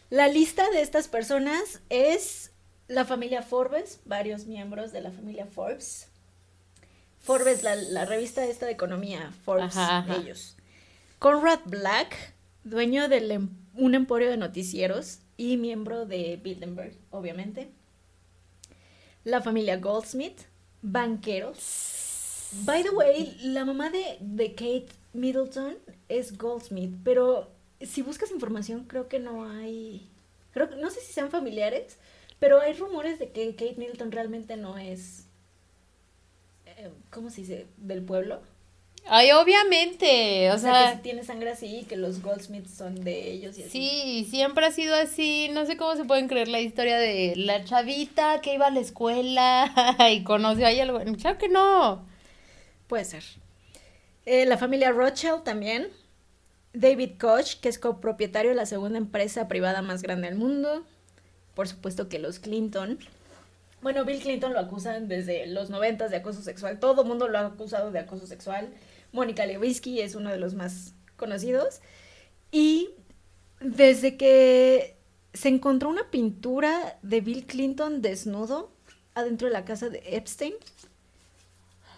[0.10, 2.52] La lista de estas personas es
[2.88, 6.08] la familia Forbes, varios miembros de la familia Forbes.
[7.19, 10.15] Forbes, la, la revista esta de economía, Forbes, Ajá, ajá.
[10.15, 10.56] ellos.
[11.19, 17.69] Conrad Black, dueño de un emporio de noticieros y miembro de Bilderberg, obviamente.
[19.24, 20.41] La familia Goldsmith,
[20.82, 22.48] banqueros.
[22.63, 28.85] By the way, la mamá de, de Kate Middleton es Goldsmith, pero si buscas información
[28.85, 30.09] creo que no hay,
[30.51, 31.97] creo que no sé si sean familiares,
[32.39, 35.27] pero hay rumores de que Kate Middleton realmente no es,
[36.65, 37.67] eh, ¿cómo se dice?
[37.77, 38.41] Del pueblo.
[39.05, 43.03] ay, obviamente, o, O sea, sea, que si tiene sangre así, que los Goldsmiths son
[43.03, 43.91] de ellos y así.
[43.91, 47.63] sí, siempre ha sido así, no sé cómo se pueden creer la historia de la
[47.63, 49.71] chavita que iba a la escuela
[50.11, 52.05] y conoció ahí algo, claro que no.
[52.87, 53.23] Puede ser.
[54.25, 55.89] Eh, la familia Rothschild también.
[56.73, 60.84] David Koch, que es copropietario de la segunda empresa privada más grande del mundo.
[61.55, 62.99] Por supuesto que los Clinton.
[63.82, 66.79] Bueno, Bill Clinton lo acusan desde los noventas de acoso sexual.
[66.79, 68.69] Todo el mundo lo ha acusado de acoso sexual.
[69.12, 71.82] Mónica Lewinsky es uno de los más conocidos.
[72.51, 72.91] Y
[73.62, 74.95] desde que
[75.34, 78.71] se encontró una pintura de Bill Clinton desnudo
[79.15, 80.53] adentro de la casa de Epstein,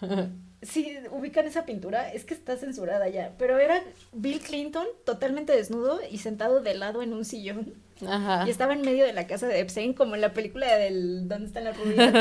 [0.62, 6.00] Sí, ubican esa pintura, es que está censurada ya, pero era Bill Clinton totalmente desnudo
[6.08, 7.74] y sentado de lado en un sillón.
[8.06, 8.44] Ajá.
[8.44, 11.46] Y estaba en medio de la casa de Epstein, como en la película del ¿Dónde
[11.48, 12.14] están las rubias?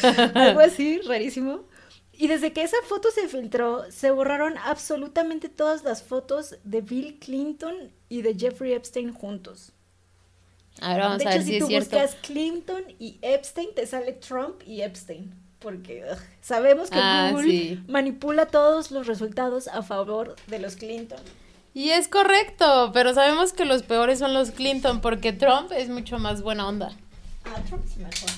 [0.34, 1.64] Algo así, rarísimo.
[2.12, 7.18] Y desde que esa foto se filtró, se borraron absolutamente todas las fotos de Bill
[7.18, 9.72] Clinton y de Jeffrey Epstein juntos.
[10.80, 11.98] Ahora vamos de a hecho, ver si si tú cierto.
[11.98, 15.34] buscas Clinton y Epstein, te sale Trump y Epstein.
[15.62, 17.82] Porque ugh, sabemos que Ah, Google sí.
[17.88, 21.20] manipula todos los resultados a favor de los Clinton.
[21.74, 26.18] Y es correcto, pero sabemos que los peores son los Clinton porque Trump es mucho
[26.18, 26.90] más buena onda.
[27.44, 28.30] Ah, Trump es mejor.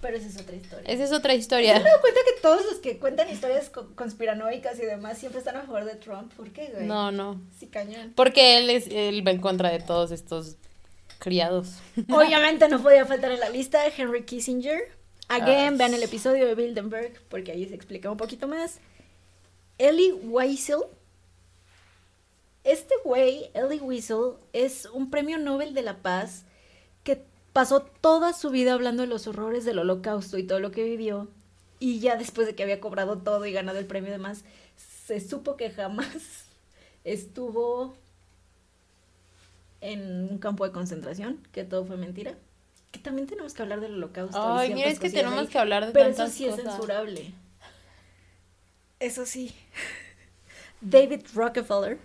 [0.00, 0.92] Pero esa es otra historia.
[0.92, 1.76] Esa es otra ¿Se historia.
[1.76, 5.56] han dado cuenta que todos los que cuentan historias co- conspiranoicas y demás siempre están
[5.56, 6.32] a favor de Trump?
[6.34, 6.86] ¿Por qué, güey?
[6.86, 7.40] No, no.
[7.58, 8.12] Sí, cañón.
[8.14, 10.56] Porque él es, él va en contra de todos estos
[11.18, 11.78] criados.
[12.10, 14.95] Obviamente no podía faltar en la lista Henry Kissinger.
[15.28, 15.76] Again, Ah.
[15.76, 18.78] vean el episodio de Bilderberg porque ahí se explica un poquito más.
[19.78, 20.80] Ellie Wiesel.
[22.64, 26.44] Este güey, Ellie Wiesel, es un premio Nobel de la Paz
[27.04, 30.82] que pasó toda su vida hablando de los horrores del holocausto y todo lo que
[30.84, 31.28] vivió.
[31.78, 34.44] Y ya después de que había cobrado todo y ganado el premio y demás,
[35.06, 36.08] se supo que jamás
[37.04, 37.94] estuvo
[39.80, 42.36] en un campo de concentración, que todo fue mentira.
[42.96, 44.38] Que también tenemos que hablar del holocausto.
[44.56, 47.32] Ay, mira, es que tenemos ahí, que hablar de Pero eso sí es censurable.
[49.00, 49.54] Eso sí.
[50.80, 51.98] David Rockefeller.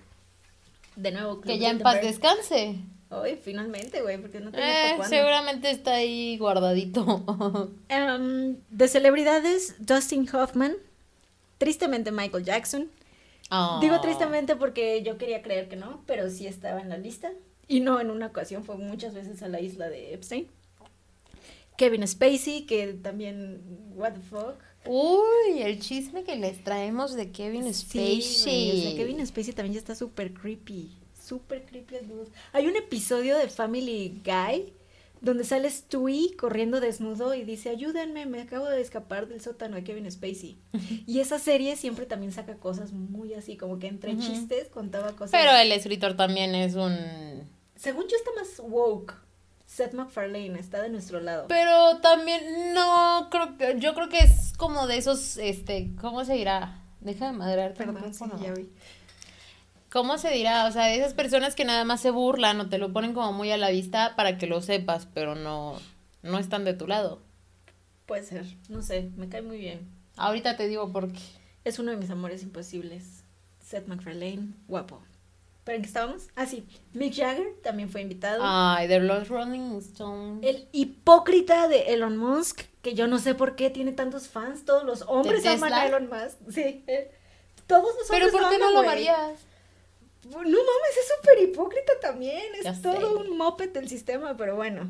[0.95, 2.75] De nuevo, Club Que ya en paz descanse.
[3.10, 5.15] Ay, finalmente, güey, porque no tenía Eh, cuándo.
[5.15, 7.71] seguramente está ahí guardadito.
[7.89, 10.75] Em, de celebridades, Dustin Hoffman.
[11.58, 12.89] Tristemente, Michael Jackson.
[13.82, 14.01] Digo Oh.
[14.01, 17.32] tristemente porque yo quería creer que no, pero sí estaba en la lista.
[17.67, 20.47] Y no en una ocasión, fue muchas veces a la isla de Epstein.
[21.82, 23.60] Kevin Spacey, que también,
[23.96, 24.54] what the fuck.
[24.86, 28.67] Uy, el chisme que les traemos de Kevin Sí, Spacey.
[28.67, 30.96] güey, o sea, Kevin Spacey también ya está súper creepy.
[31.20, 32.30] Súper creepy el dude.
[32.54, 34.74] Hay un episodio de Family Guy
[35.22, 39.84] donde sale Stewie corriendo desnudo y dice, ayúdenme, me acabo de escapar del sótano de
[39.84, 40.60] Kevin Spacey.
[41.08, 45.32] y esa serie siempre también saca cosas muy así, como que entre chistes contaba cosas.
[45.32, 46.96] Pero el escritor también es un...
[47.76, 49.15] Según yo está más woke.
[49.82, 51.48] Seth MacFarlane está de nuestro lado.
[51.48, 53.80] Pero también no creo que...
[53.80, 56.84] Yo creo que es como de esos, este, ¿cómo se dirá?
[57.00, 58.70] Deja de madrearte el Perdón, sí, ya vi.
[59.91, 60.67] ¿Cómo se dirá?
[60.67, 63.34] O sea, de esas personas que nada más se burlan o te lo ponen como
[63.34, 65.78] muy a la vista para que lo sepas, pero no,
[66.22, 67.20] no están de tu lado.
[68.06, 69.89] Puede ser, no sé, me cae muy bien.
[70.15, 71.22] Ahorita te digo por qué.
[71.63, 73.24] Es uno de mis amores imposibles.
[73.60, 75.02] Seth MacFarlane, guapo.
[75.63, 76.28] ¿Pero en qué estábamos?
[76.36, 76.65] Ah, sí.
[76.93, 78.41] Mick Jagger también fue invitado.
[78.43, 80.39] Ay, de los Rolling Stones.
[80.43, 84.65] El hipócrita de Elon Musk, que yo no sé por qué tiene tantos fans.
[84.65, 85.86] Todos los hombres ¿De aman a?
[85.86, 86.38] Elon Musk.
[86.52, 86.84] Sí.
[87.67, 88.88] Todos los Pero hombres ¿por qué no lo güey.
[88.88, 89.39] varías?
[90.26, 92.56] No mames, es súper hipócrita también.
[92.56, 93.30] Es Ya todo sé.
[93.30, 94.89] un moped del sistema, pero bueno.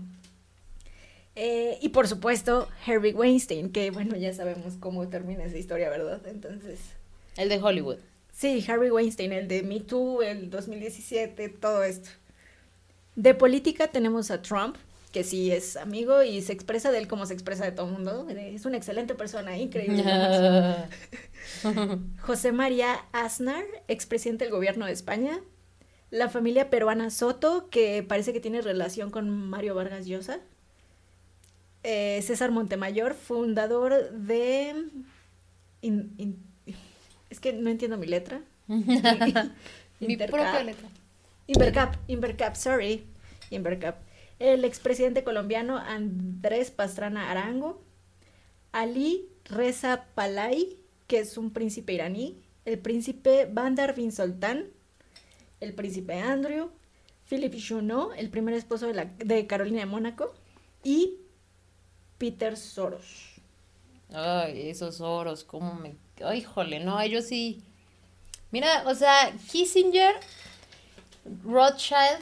[1.35, 6.21] Eh, y por supuesto, Harvey Weinstein, que bueno, ya sabemos cómo termina esa historia, ¿verdad?
[6.27, 6.79] Entonces,
[7.37, 7.97] El de Hollywood.
[8.41, 12.09] Sí, Harvey Weinstein, el de Me Too, el 2017, todo esto.
[13.15, 14.77] De política tenemos a Trump,
[15.11, 17.93] que sí es amigo y se expresa de él como se expresa de todo el
[17.93, 18.27] mundo.
[18.29, 20.03] Es una excelente persona, increíble.
[22.21, 25.41] José María Aznar, expresidente del gobierno de España.
[26.09, 30.39] La familia peruana Soto, que parece que tiene relación con Mario Vargas Llosa.
[31.83, 34.69] Eh, César Montemayor, fundador de...
[35.81, 36.50] in- in-
[37.31, 38.41] es que no entiendo mi letra.
[38.67, 40.89] Mi propia letra.
[41.47, 43.05] Invercap, Invercap, sorry.
[43.49, 43.97] Invercap.
[44.39, 47.81] El expresidente colombiano Andrés Pastrana Arango.
[48.71, 52.37] Ali Reza Palay, que es un príncipe iraní.
[52.65, 54.65] El príncipe Bandar bin Sultan.
[55.59, 56.69] El príncipe Andrew.
[57.29, 60.33] Philip Junot, el primer esposo de, la, de Carolina de Mónaco.
[60.83, 61.17] Y
[62.17, 63.39] Peter Soros.
[64.11, 65.95] Ay, esos oros, cómo me...
[66.23, 67.61] Ay, jole, no, ellos sí...
[68.51, 70.13] Mira, o sea, Kissinger,
[71.45, 72.19] Rothschild,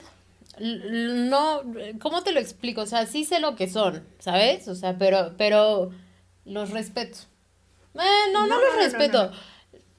[0.60, 1.64] no,
[2.00, 2.82] ¿cómo te lo explico?
[2.82, 4.68] O sea, sí sé lo que son, ¿sabes?
[4.68, 5.92] O sea, pero, pero
[6.46, 7.18] los respeto.
[7.96, 9.32] Eh, no, no, No, los no, respeto.
[9.32, 9.38] no,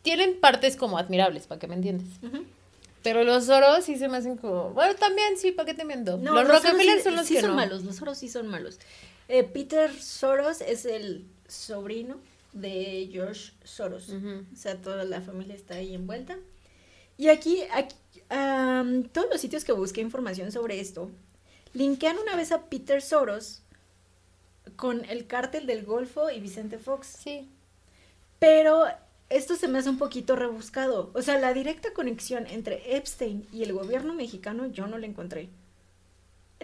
[0.03, 2.07] Tienen partes como admirables, para que me entiendas.
[2.23, 2.45] Ujú.
[3.03, 4.71] Pero los oros sí se me hacen como...
[4.71, 6.19] Bueno, también sí, ¿para qué te miento?
[6.19, 7.57] No, los Soros Rockefeller sí- son los sí que son no.
[7.57, 8.79] malos, los Soros sí son malos.
[9.29, 12.19] Eh, Peter Soros es el sobrino
[12.53, 14.09] de George Soros.
[14.09, 14.45] Ujú.
[14.53, 16.39] O sea, toda la familia está ahí envuelta.
[17.17, 17.63] Y aquí,
[19.13, 21.11] todos los sitios que busqué información sobre esto,
[21.75, 23.63] linkean una vez a Peter Soros
[24.77, 27.07] con el cártel del Golfo y Vicente Fox.
[27.07, 27.51] Sí.
[28.39, 28.85] Pero
[29.29, 31.11] esto se me hace un poquito rebuscado.
[31.15, 35.51] O sea, la directa conexión entre Epstein y el gobierno mexicano yo no la encontré.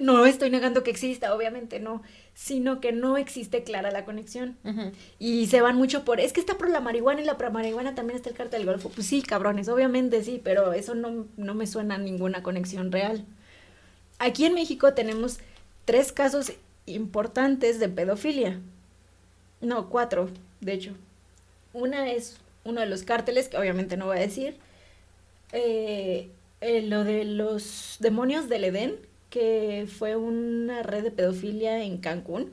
[0.01, 2.03] No estoy negando que exista, obviamente no,
[2.39, 4.59] sino que no existe clara la conexión.
[5.19, 7.95] Y se van mucho por, es que está por la marihuana y la pro- marihuana
[7.95, 8.91] también está el cartel del Golfo.
[8.91, 13.25] Pues sí, cabrones, obviamente sí, pero eso no, no me suena a ninguna conexión real.
[14.19, 15.39] Aquí en México tenemos
[15.87, 16.53] tres casos
[16.85, 18.61] importantes de pedofilia.
[19.63, 20.29] No, cuatro,
[20.61, 20.93] de hecho.
[21.73, 24.59] Una es uno de los cárteles, que obviamente no voy a decir.
[25.53, 26.29] Eh,
[26.61, 28.97] eh, lo de los demonios del Edén,
[29.31, 32.53] que fue una red de pedofilia en Cancún.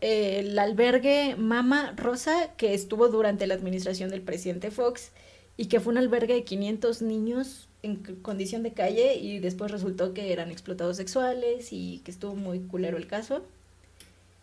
[0.00, 5.10] El albergue Mama Rosa, que estuvo durante la administración del presidente Fox
[5.56, 10.14] y que fue un albergue de 500 niños en condición de calle y después resultó
[10.14, 13.42] que eran explotados sexuales y que estuvo muy culero el caso.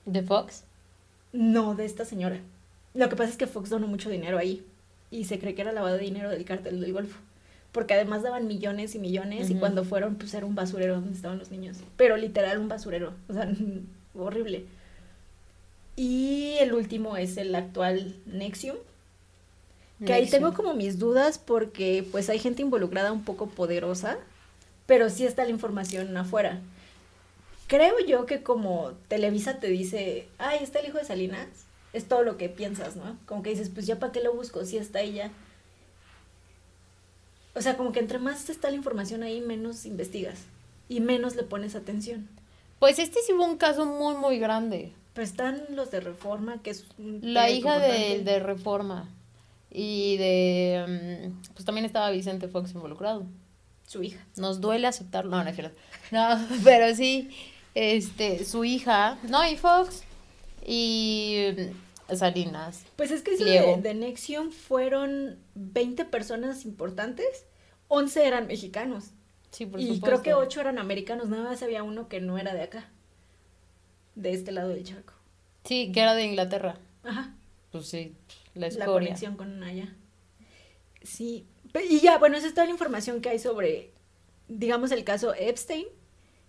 [0.06, 0.64] ¿De Fox?
[1.34, 2.40] No, de esta señora.
[2.94, 4.64] Lo que pasa es que Fox donó mucho dinero ahí
[5.12, 7.20] y se cree que era lavado de dinero del cártel del Golfo.
[7.78, 9.60] Porque además daban millones y millones y Ujú.
[9.60, 11.78] cuando fueron pues era un basurero donde estaban los niños.
[11.96, 13.14] Pero literal un basurero.
[13.30, 13.48] O sea,
[14.16, 14.66] horrible.
[15.96, 18.78] Y el último es el actual Nexium.
[20.04, 20.42] Que ahí Nexium.
[20.42, 24.18] tengo como mis dudas porque pues hay gente involucrada un poco poderosa,
[24.88, 26.60] pero sí está la información afuera.
[27.68, 31.46] Creo yo que como Televisa te dice, ay, está el hijo de Salinas,
[31.94, 33.20] es todo lo que piensas, ¿no?
[33.28, 35.30] Como que dices, pues ya para qué lo busco, si está ahí ya.
[37.58, 40.38] O sea, como que entre más está la información ahí, menos investigas
[40.88, 42.30] y menos le pones atención.
[42.80, 44.92] Pues este sí fue un caso muy, muy grande.
[45.14, 49.10] Pero están los de Reforma, que es un La hija de, de Reforma.
[49.72, 51.32] Y de...
[51.34, 53.26] mm, Pues también estaba Vicente Fox involucrado.
[53.88, 54.24] su hija.
[54.36, 55.32] Nos duele aceptarlo.
[55.32, 55.78] No, no es cierto.
[56.12, 57.30] No, pero sí,
[57.74, 60.04] este, su hija, no, y Fox,
[60.66, 62.84] y mm, Salinas.
[62.96, 67.46] Pues es que eso de, de Nexium fueron 20 personas importantes,
[67.90, 69.12] 11 eran mexicanos.
[69.52, 70.06] Sí, por y supuesto.
[70.06, 72.90] creo que 8 eran americanos, nada más había uno que no era de acá,
[74.16, 75.14] de este lado del charco.
[75.64, 76.78] Sí, que era de Inglaterra.
[77.04, 77.36] Ajá,
[77.72, 78.16] Pues sí,
[78.54, 78.92] la la escoria.
[79.10, 79.94] conexión con allá.
[81.04, 81.46] Sí,
[81.90, 83.92] y ya, bueno, esa es toda la información que hay sobre,
[84.48, 85.86] digamos, el caso Epstein,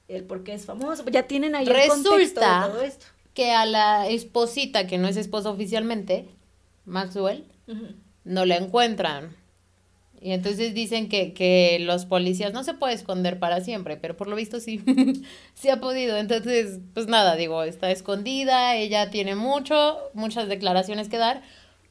[0.08, 3.06] el por qué es famoso, ya tienen ahí el contexto de Resulta- todo esto.
[3.38, 6.24] Que a la esposita, que no es esposa oficialmente,
[6.86, 7.44] Maxwell,
[8.24, 9.36] no la encuentran.
[10.20, 14.26] Y entonces dicen que, que los policías no se puede esconder para siempre, pero por
[14.26, 14.82] lo visto sí,
[15.54, 16.16] sí ha podido.
[16.16, 21.42] Entonces, pues nada, digo, está escondida, ella tiene mucho, muchas declaraciones que dar,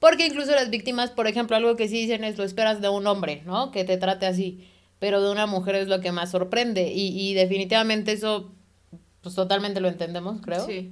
[0.02, 3.08] porque incluso las víctimas, por ejemplo, algo que sí dicen es lo esperas de un
[3.08, 3.72] hombre, ¿no?
[3.72, 4.68] Que te trate así,
[5.00, 8.52] pero de una mujer es lo que más sorprende y, y definitivamente eso,
[9.22, 10.66] pues totalmente lo entendemos, creo.
[10.66, 10.92] Sí.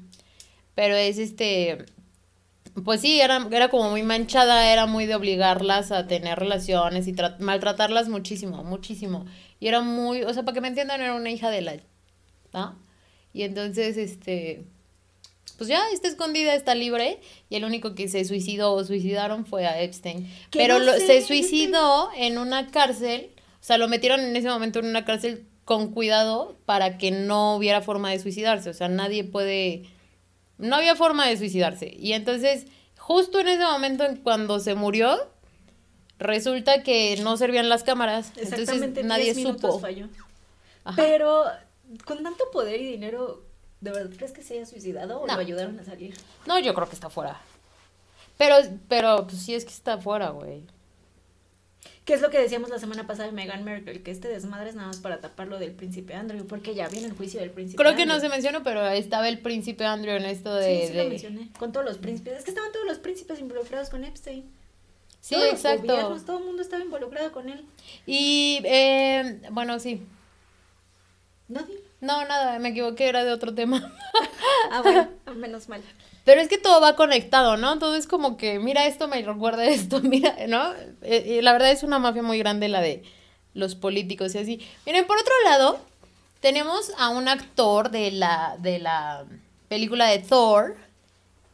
[0.76, 1.86] Pero es este.
[2.84, 7.14] Pues sí, era, era como muy manchada, era muy de obligarlas a tener relaciones y
[7.14, 9.26] tra- maltratarlas muchísimo, muchísimo.
[9.62, 11.78] Y era muy, o sea, para que me entiendan, era una hija de la.
[12.54, 12.78] ¿No?
[13.34, 14.66] Y entonces, este.
[15.58, 17.22] Pues ya está escondida, está libre.
[17.50, 20.30] Y el único que se suicidó o suicidaron fue a Epstein.
[20.52, 23.30] Pero lo- se suicidó en una cárcel.
[23.62, 27.56] O sea, lo metieron en ese momento en una cárcel con cuidado para que no
[27.56, 28.70] hubiera forma de suicidarse.
[28.70, 29.84] O sea, nadie puede
[30.58, 31.94] no había forma de suicidarse.
[31.98, 32.65] Y entonces,
[32.98, 35.18] justo en ese momento en cuando se murió,
[36.20, 38.32] resulta que no servían las cámaras.
[38.38, 39.80] Exactamente, Entonces nadie 10 minutos supo.
[39.80, 40.08] falló.
[40.96, 41.44] Pero
[42.06, 43.44] con tanto poder y dinero,
[43.82, 45.34] ¿de verdad crees que se haya suicidado o No.
[45.36, 46.15] lo ayudaron a salir?
[46.46, 47.39] No, yo creo que está fuera.
[48.38, 48.56] Pero,
[48.88, 50.62] pero, pues sí es que está fuera, güey.
[52.06, 54.04] ¿Qué es lo que decíamos la semana pasada de Meghan Merkel?
[54.04, 57.08] Que este desmadre es nada más para tapar lo del príncipe Andrew, porque ya viene
[57.08, 60.26] el juicio del príncipe Creo que no se mencionó, pero estaba el príncipe Andrew en
[60.26, 60.82] esto de...
[60.82, 61.50] Sí, sí lo mencioné.
[61.58, 62.38] Con todos los príncipes.
[62.38, 64.46] Es que estaban todos los príncipes involucrados con Epstein.
[65.20, 65.88] Sí, Todos los exacto.
[65.88, 67.65] gobiernos, todo el mundo estaba involucrado con él.
[68.06, 70.06] Y, eh, bueno, sí.
[71.48, 71.82] Nadie.
[72.02, 73.91] No, nada, me equivoqué, era de otro tema.
[74.70, 75.82] Ah, bueno, menos mal.
[76.26, 77.80] Pero es que todo va conectado, ¿no?
[77.80, 80.74] Todo es como que, mira esto, me recuerda esto, mira, ¿no?
[81.04, 83.04] Eh, la verdad es una mafia muy grande la de
[83.54, 84.68] los políticos y así.
[84.86, 85.80] Miren, por otro lado,
[86.41, 89.26] tenemos a un actor de la, de la
[89.70, 90.76] película de Thor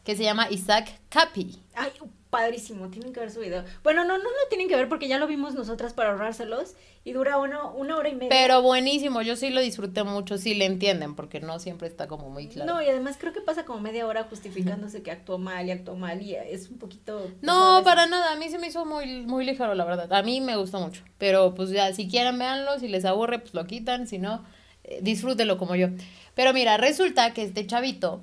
[0.04, 1.60] que se llama Isaac Capi.
[1.76, 1.91] Ay,
[2.32, 3.64] padrísimo, tienen que ver su video.
[3.84, 7.12] Bueno, no, no lo tienen que ver porque ya lo vimos nosotras para ahorrárselos y
[7.12, 8.30] dura uno, una hora y media.
[8.30, 12.30] Pero buenísimo, yo sí lo disfruté mucho, sí le entienden, porque no siempre está como
[12.30, 12.74] muy claro.
[12.74, 15.96] No, y además creo que pasa como media hora justificándose que actuó mal y actuó
[15.96, 17.20] mal y es un poquito...
[17.20, 20.12] pues, No, para nada, a mí se me hizo muy, muy ligero, la verdad.
[20.14, 21.04] A mí me gustó mucho.
[21.18, 24.46] Pero pues ya, si quieren, véanlo, si les aburre, pues lo quitan, si no,
[24.86, 25.90] eh, disfrútenlo como yo.
[26.34, 28.22] Pero mira, resulta que este chavito,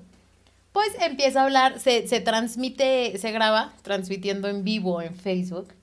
[0.72, 5.74] Pues empieza a hablar, se, se transmite, se graba transmitiendo en vivo en Facebook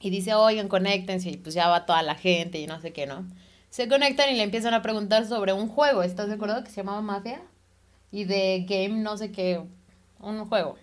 [0.00, 3.06] y dice, oigan, conéctense y pues ya va toda la gente y no sé qué,
[3.06, 3.26] ¿no?
[3.70, 6.62] Se conectan y le empiezan a preguntar sobre un juego, ¿estás de acuerdo?
[6.62, 7.42] Que se llamaba Mafia
[8.10, 9.60] y de Game no sé qué,
[10.20, 10.76] un juego.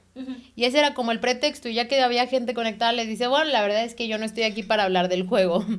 [0.56, 3.46] Y ese era como el pretexto, y ya que había gente conectada, le dice, bueno,
[3.46, 5.66] la verdad es que yo no estoy aquí para hablar del juego.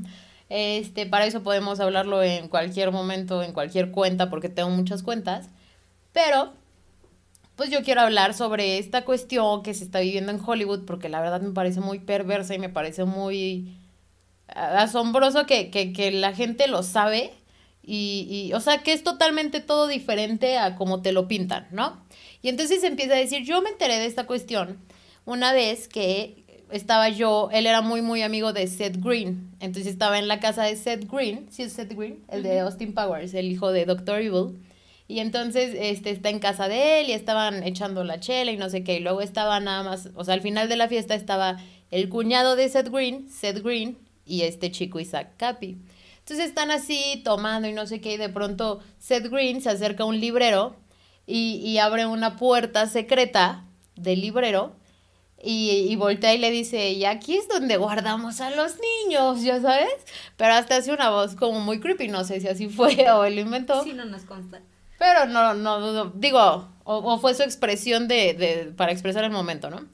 [0.51, 5.49] Este, para eso podemos hablarlo en cualquier momento, en cualquier cuenta, porque tengo muchas cuentas.
[6.13, 6.53] Pero,
[7.57, 11.21] pues yo quiero hablar sobre esta cuestión que se está viviendo en Hollywood, porque la
[11.21, 13.77] verdad me parece muy perversa y me parece muy
[14.49, 17.33] asombroso que, que, que la gente lo sabe.
[17.87, 22.03] Y, y, o sea, que es totalmente todo diferente a como te lo pintan, ¿no?
[22.41, 24.79] Y entonces empieza a decir, yo me enteré de esta cuestión
[25.27, 29.51] una vez que estaba yo, él era muy, muy amigo de Seth Green.
[29.61, 32.95] Entonces estaba en la casa de Seth Green, sí es Seth Green, el de Austin
[32.95, 34.59] Powers, el hijo de Doctor Evil.
[35.15, 38.69] Y entonces este, está en casa de él y estaban echando la chela y no
[38.69, 38.97] sé qué.
[38.97, 41.59] Y luego estaba nada más, o sea, al final de la fiesta estaba
[41.93, 43.97] el cuñado de Seth Green, Seth Green,
[44.27, 45.79] y este chico Isaac Capi.
[46.19, 48.15] Entonces están así tomando y no sé qué.
[48.15, 50.75] Y de pronto Seth Green se acerca a un librero
[51.29, 54.75] y, y abre una puerta secreta del librero
[55.41, 59.61] y, y, voltea y le dice, y aquí es donde guardamos a los niños, ya
[59.61, 59.95] sabes,
[60.37, 63.41] pero hasta hace una voz como muy creepy, no sé si así fue o lo
[63.41, 63.85] inventó.
[63.85, 64.61] Sí, no nos consta.
[64.99, 69.71] Pero no, no, digo, o, o fue su expresión de, de, para expresar el momento,
[69.71, 69.87] ¿no?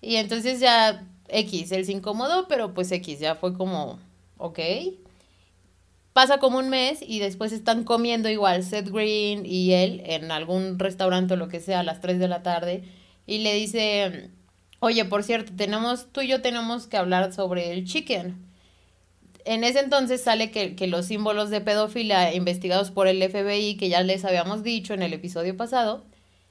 [0.00, 3.98] Y entonces ya X, él se incomodó, pero pues X, ya fue como,
[4.38, 4.58] ok
[6.12, 10.78] pasa como un mes y después están comiendo igual Seth Green y él en algún
[10.78, 12.84] restaurante o lo que sea a las 3 de la tarde
[13.26, 14.30] y le dice,
[14.80, 18.49] oye, por cierto, tenemos, tú y yo tenemos que hablar sobre el chicken.
[19.44, 23.88] En ese entonces sale que, que los símbolos de pedofilia investigados por el FBI, que
[23.88, 26.04] ya les habíamos dicho en el episodio pasado,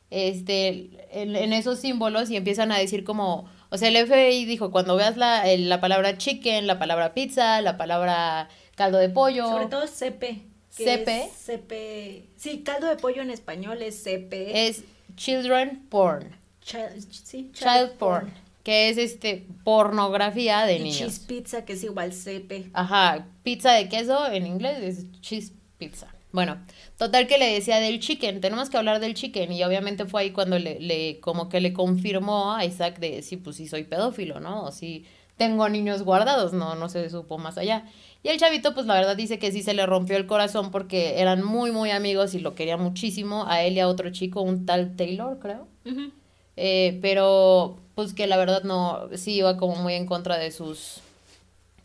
[0.10, 4.72] este, en, en esos símbolos y empiezan a decir como, o sea, el FBI dijo,
[4.72, 9.48] cuando veas la, la palabra chicken, la palabra pizza, la palabra caldo de pollo.
[9.48, 10.46] Sobre todo CP.
[10.70, 11.30] CP.
[11.36, 12.30] CP.
[12.38, 14.68] Sí, caldo de pollo en español es CP.
[14.68, 14.84] Es
[15.16, 16.36] children porn.
[16.62, 18.34] Child, sí, child, child porn, porn.
[18.70, 21.00] Que es este pornografía de y niños.
[21.00, 22.70] Cheese pizza, que es igual CP.
[22.74, 26.14] Ajá, pizza de queso en inglés es cheese pizza.
[26.32, 26.64] Bueno,
[26.96, 29.52] total que le decía del chicken, tenemos que hablar del chicken.
[29.52, 33.38] Y obviamente fue ahí cuando le, le como que le confirmó a Isaac de sí,
[33.38, 34.66] pues sí soy pedófilo, ¿no?
[34.66, 35.04] O sí
[35.36, 37.86] tengo niños guardados, no, no se supo más allá.
[38.22, 41.20] Y el chavito, pues la verdad dice que sí se le rompió el corazón porque
[41.20, 43.46] eran muy, muy amigos y lo quería muchísimo.
[43.48, 45.68] A él y a otro chico, un tal Taylor, creo.
[45.86, 46.12] Uh -huh.
[46.56, 51.02] eh, pero, pues que la verdad no, sí iba como muy en contra de sus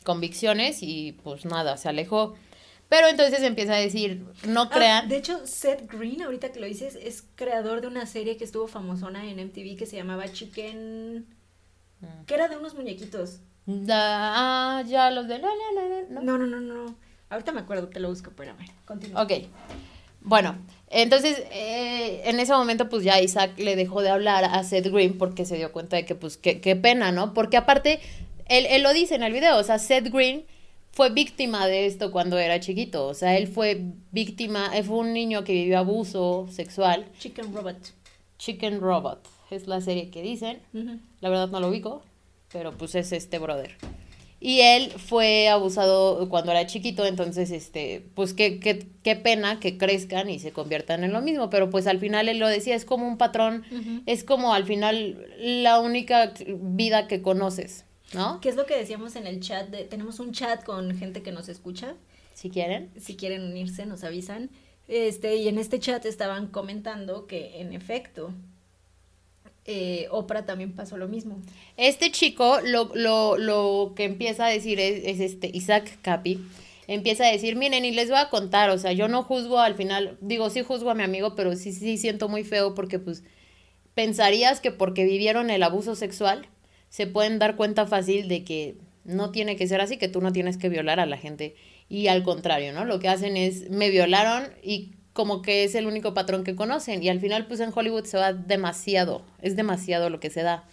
[0.04, 2.36] convicciones y pues nada, se alejó.
[2.88, 5.06] Pero entonces empieza a decir, no crean.
[5.06, 8.44] Ah, de hecho, Seth Green, ahorita que lo dices, es creador de una serie que
[8.44, 11.26] estuvo famosona en MTV que se llamaba Chicken.
[12.26, 13.40] Que era de unos muñequitos.
[13.66, 16.20] Da, ah, ya los de la, la, la, ¿no?
[16.20, 16.94] no, no, no, no.
[17.28, 19.20] Ahorita me acuerdo, te lo busco, pero a ver, continúa.
[19.20, 19.32] Ok.
[20.24, 20.56] Bueno,
[20.88, 25.18] entonces eh, en ese momento pues ya Isaac le dejó de hablar a Seth Green
[25.18, 27.34] porque se dio cuenta de que pues qué, qué pena, ¿no?
[27.34, 28.00] Porque aparte,
[28.46, 30.44] él, él lo dice en el video, o sea, Seth Green
[30.92, 35.12] fue víctima de esto cuando era chiquito, o sea, él fue víctima, él fue un
[35.12, 37.04] niño que vivió abuso sexual.
[37.18, 37.76] Chicken Robot.
[38.38, 41.00] Chicken Robot, es la serie que dicen, uh -huh.
[41.20, 42.02] la verdad no lo ubico,
[42.50, 43.76] pero pues es este brother.
[44.46, 49.78] Y él fue abusado cuando era chiquito, entonces, este, pues qué, qué, qué pena que
[49.78, 52.84] crezcan y se conviertan en lo mismo, pero pues al final él lo decía, es
[52.84, 54.02] como un patrón, uh -huh.
[54.04, 58.38] es como al final la única vida que conoces, ¿no?
[58.42, 59.70] ¿Qué es lo que decíamos en el chat?
[59.70, 61.94] De, tenemos un chat con gente que nos escucha.
[62.34, 62.90] Si quieren.
[63.00, 64.50] Si quieren unirse, nos avisan.
[64.88, 68.34] Este, y en este chat estaban comentando que en efecto,
[69.66, 71.40] eh, Oprah también pasó lo mismo.
[71.76, 76.40] Este chico lo, lo, lo que empieza a decir es, es, este Isaac Capi.
[76.86, 79.74] Empieza a decir, miren, y les voy a contar, o sea, yo no juzgo al
[79.74, 83.24] final, digo, sí juzgo a mi amigo, pero sí, sí siento muy feo porque pues
[83.94, 86.46] pensarías que porque vivieron el abuso sexual
[86.90, 90.32] se pueden dar cuenta fácil de que no tiene que ser así, que tú no
[90.32, 91.54] tienes que violar a la gente.
[91.88, 92.84] Y al contrario, ¿no?
[92.84, 97.02] Lo que hacen es, me violaron y como que es el único patrón que conocen
[97.02, 100.64] y al final pues en Hollywood se va demasiado, es demasiado lo que se da.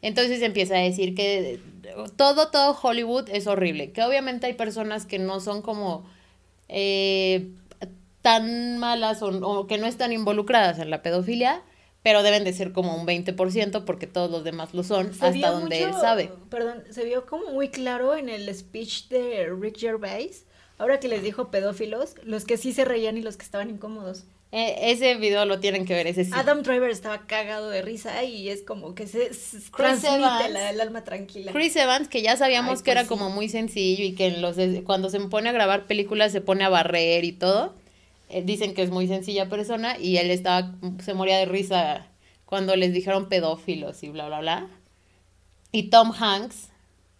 [0.00, 1.60] Entonces empieza a decir que
[2.16, 6.06] todo, todo Hollywood es horrible, que obviamente hay personas que no son como
[6.68, 7.48] eh,
[8.22, 11.62] tan malas o, o, que no están involucradas en la pedofilia,
[12.04, 15.50] pero deben de ser como un 20% porque todos los demás lo son, se hasta
[15.50, 16.30] donde mucho, él sabe.
[16.48, 20.44] Perdón, se vio como muy claro en el speech de Rick Gervais
[20.80, 24.24] Ahora que les dijo pedófilos, los que sí se reían y los que estaban incómodos.
[24.52, 26.30] Eh, ese video lo tienen que ver, ese sí.
[26.34, 30.50] Adam Driver estaba cagado de risa y es como que se, se transmite Evans.
[30.52, 31.52] la- el alma tranquila.
[31.52, 33.14] Chris Evans, que ya sabíamos Ay, que era pues sí.
[33.14, 36.64] como muy sencillo y que en los cuando se pone a grabar películas se pone
[36.64, 37.74] a barrer y todo.
[38.30, 40.72] eh, dicen que es muy sencilla persona y él estaba
[41.04, 42.06] se moría de risa
[42.46, 44.66] cuando les dijeron pedófilos y bla bla bla.
[45.72, 46.70] Y Tom Hanks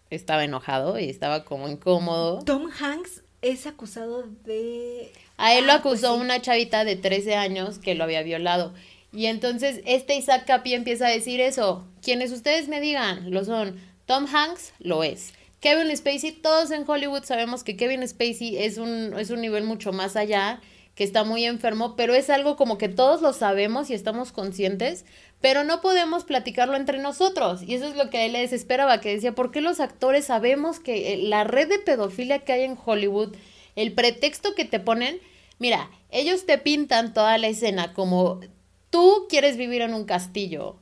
[0.09, 2.39] estaba enojado y estaba como incómodo.
[2.43, 5.11] Tom Hanks es acusado de...
[5.37, 6.21] A él lo Ah, pues acusó sí.
[6.21, 8.73] una chavita de 13 años que lo había violado.
[9.13, 11.85] Y entonces este Isaac Capi empieza a decir eso.
[12.01, 13.79] Quienes ustedes me digan, lo son.
[14.05, 15.33] Tom Hanks lo es.
[15.59, 19.91] Kevin Spacey, todos en Hollywood sabemos que Kevin Spacey es un, es un nivel mucho
[19.93, 20.59] más allá,
[20.95, 25.05] que está muy enfermo, pero es algo como que todos lo sabemos y estamos conscientes,
[25.39, 27.63] pero no podemos platicarlo entre nosotros.
[27.63, 30.25] Y eso es lo que a él le desesperaba, que decía, ¿por qué los actores
[30.25, 33.35] sabemos que eh, la red de pedofilia que hay en Hollywood,
[33.75, 35.19] el pretexto que te ponen,
[35.59, 38.41] mira, ellos te pintan toda la escena como
[38.89, 40.75] tú quieres vivir en un castillo,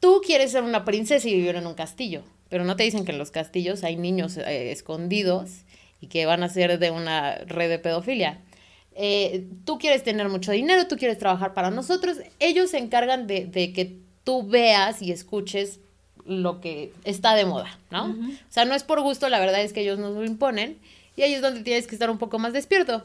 [0.00, 3.12] tú quieres ser una princesa y vivir en un castillo, pero no te dicen que
[3.12, 5.50] en los castillos hay niños eh, escondidos
[6.00, 8.40] y que van a ser de una red de pedofilia.
[8.94, 13.46] Eh, tú quieres tener mucho dinero, tú quieres trabajar para nosotros, ellos se encargan de,
[13.46, 15.80] de que tú veas y escuches
[16.24, 18.06] lo que está de moda, ¿no?
[18.06, 18.32] Ujú.
[18.32, 20.78] O sea, no es por gusto, la verdad es que ellos nos lo imponen
[21.16, 23.04] y ahí es donde tienes que estar un poco más despierto.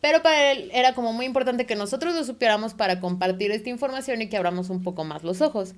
[0.00, 4.20] Pero para él era como muy importante que nosotros lo supiéramos para compartir esta información
[4.20, 5.74] y que abramos un poco más los ojos.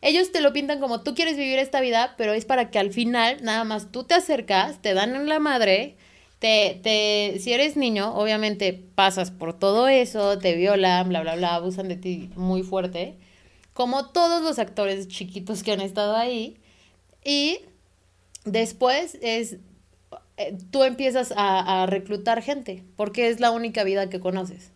[0.00, 2.92] Ellos te lo pintan como tú quieres vivir esta vida, pero es para que al
[2.92, 5.96] final nada más tú te acercas, te dan en la madre,
[6.44, 11.54] te, te, si eres niño, obviamente pasas por todo eso, te violan, bla, bla, bla,
[11.54, 13.14] abusan de ti muy fuerte,
[13.72, 16.58] como todos los actores chiquitos que han estado ahí.
[17.24, 17.60] Y
[18.44, 19.56] después es,
[20.36, 24.70] eh, tú empiezas a, a reclutar gente, porque es la única vida que conoces.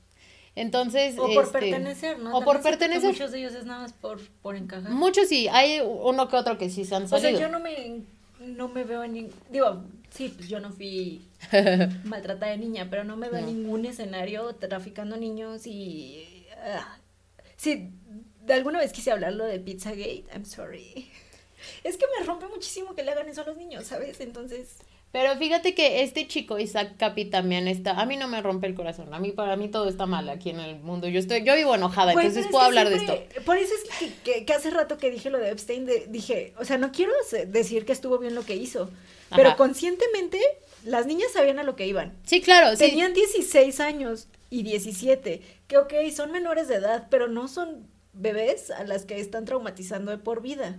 [0.55, 2.31] Entonces, O por este, pertenecer, ¿no?
[2.31, 3.11] O por También pertenecer.
[3.11, 4.91] Muchos de ellos es nada más por, por encajar.
[4.91, 7.41] Muchos sí, hay uno que otro que sí se han O sea, salido.
[7.43, 8.01] yo no me,
[8.41, 9.35] no me veo en ningún...
[9.51, 11.23] Digo, sí, pues yo no fui
[12.05, 13.47] maltratada de niña, pero no me veo No.
[13.47, 16.47] ningún escenario traficando niños y...
[16.59, 16.99] ah.
[17.57, 17.91] sí,
[18.45, 21.11] de alguna vez quise hablarlo de Pizzagate, I'm sorry.
[21.85, 24.21] Es que me rompe muchísimo que le hagan eso a los niños, ¿sabes?
[24.21, 24.77] Entonces...
[25.11, 27.93] Pero fíjate que este chico, Isaac Capi, también está.
[27.93, 29.15] A mí no me rompe el corazón.
[29.15, 31.09] A mí, para mí todo está mal aquí en el mundo.
[31.09, 33.19] Yo estoy, yo vivo enojada, Güey, entonces puedo hablar de esto.
[33.47, 36.53] Por eso es que, que- que hace rato que dije lo de Epstein, de- dije,
[36.61, 37.13] o sea, no quiero
[37.47, 38.91] decir que estuvo bien lo que hizo,
[39.35, 40.39] pero conscientemente
[40.85, 42.15] las niñas sabían a lo que iban.
[42.25, 42.85] Sí, claro, sí.
[42.91, 48.71] Tenían 16 años y 17, que ok, son menores de edad, pero no son bebés
[48.71, 50.79] a las que están traumatizando de por vida.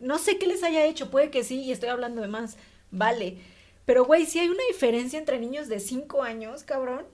[0.00, 2.56] No sé qué les haya hecho, puede que sí, y estoy hablando de más,
[2.92, 3.38] vale.
[3.84, 7.04] Pero, güey, si hay una diferencia entre niños de 5 años, cabrón.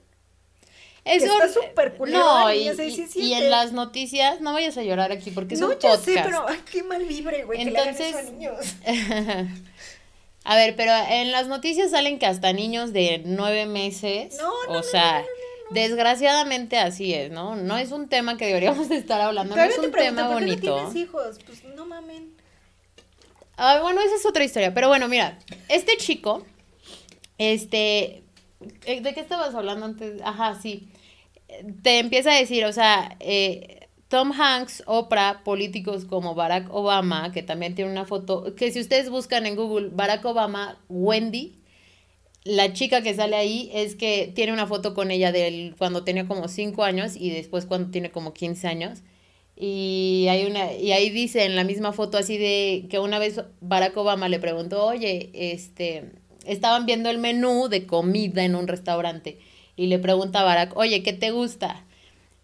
[1.05, 3.19] Eso está súper culero No, y, niñas de y- 17.
[3.25, 6.05] y en las noticias, no vayas a llorar aquí porque es no, un ya podcast.
[6.05, 8.75] sé, pero ay, qué mal vibre, güey, que le hagan Entonces- eso a niños.
[10.43, 14.37] a ver, pero en las noticias salen que hasta niños de nueve meses.
[14.37, 15.73] No, no, o no, sea, no, no, no, no.
[15.75, 17.55] desgraciadamente así es, ¿no?
[17.55, 20.29] No es un tema que deberíamos de estar hablando, no es te un pregunto, tema
[20.33, 20.75] ¿por qué no bonito.
[20.75, 21.39] tienes hijos?
[21.45, 22.33] Pues no mamen.
[23.61, 24.73] Ah, bueno, esa es otra historia.
[24.73, 25.37] Pero bueno, mira,
[25.67, 26.45] este chico,
[27.37, 28.23] este,
[28.85, 30.21] eh, ¿de qué estabas hablando antes?
[30.23, 30.87] Ajá, sí.
[31.83, 37.43] Te empieza a decir, o sea, eh, Tom Hanks, Oprah, políticos como Barack Obama, que
[37.43, 41.59] también tiene una foto, que si ustedes buscan en Google Barack Obama, Wendy,
[42.45, 46.27] la chica que sale ahí es que tiene una foto con ella del cuando tenía
[46.27, 49.01] como 5 años y después cuando tiene como 15 años.
[49.61, 53.41] Y hay una, y ahí dice en la misma foto así de que una vez
[53.59, 56.13] Barack Obama le preguntó, oye, este,
[56.45, 59.37] estaban viendo el menú de comida en un restaurante
[59.75, 61.85] y le pregunta a Barack, oye, ¿qué te gusta?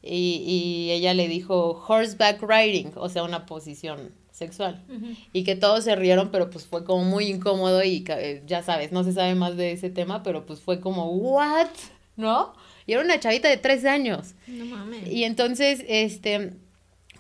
[0.03, 4.83] Y, y ella le dijo horseback riding, o sea, una posición sexual.
[5.31, 8.91] Y que todos se rieron, pero pues fue como muy incómodo y eh, ya sabes,
[8.91, 11.69] no se sabe más de ese tema, pero pues fue como, ¿what?
[12.17, 12.53] ¿No?
[12.85, 14.35] Y era una chavita de 13 años.
[14.47, 15.09] No mames.
[15.09, 16.51] Y entonces, este,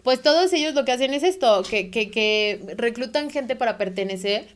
[0.05, 4.55] pues todos ellos lo que hacen es esto, que, que, que reclutan gente para pertenecer,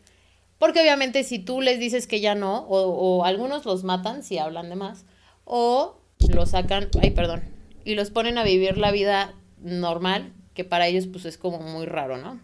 [0.59, 4.37] porque obviamente si tú les dices que ya no, o, o algunos los matan si
[4.37, 5.05] hablan de más,
[5.45, 5.99] o
[6.31, 7.43] los sacan, ay, perdón,
[7.83, 11.87] y los ponen a vivir la vida normal, que para ellos pues es como muy
[11.87, 12.39] raro, ¿no?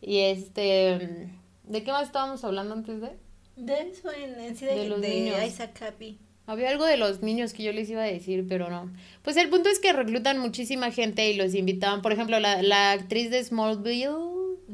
[0.00, 1.28] Y este,
[1.64, 3.10] ¿de qué más estábamos hablando antes de?
[3.56, 5.36] De eso en, en sí de, De los de niños.
[5.46, 6.18] Isaac Capi.
[6.50, 8.90] Había algo de los niños que yo les iba a decir, pero no.
[9.22, 12.02] Pues el punto es que reclutan muchísima gente y los invitaban.
[12.02, 14.08] Por ejemplo, la, la actriz de Smallville.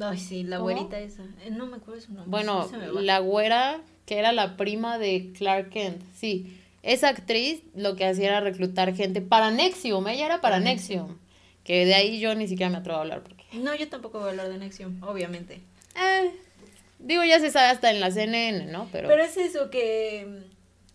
[0.01, 0.71] Ay, sí, la ¿Cómo?
[0.71, 1.23] güerita esa.
[1.45, 2.31] Eh, No me acuerdo su nombre.
[2.31, 2.69] Bueno,
[3.03, 6.03] la güera, que era la prima de Clark Kent.
[6.15, 6.59] Sí.
[6.83, 11.19] esa actriz lo que hacía era reclutar gente para Nexium, ella era para Nexium.
[11.65, 13.45] Que de ahí yo ni siquiera me atrevo a hablar porque...
[13.55, 15.61] No, yo tampoco voy a hablar de Nexium, obviamente.
[15.97, 16.31] Eh,
[17.01, 18.89] digo, ya se sabe hasta en la CNN, ¿no?
[18.93, 19.09] Pero...
[19.09, 20.45] Pero es eso que...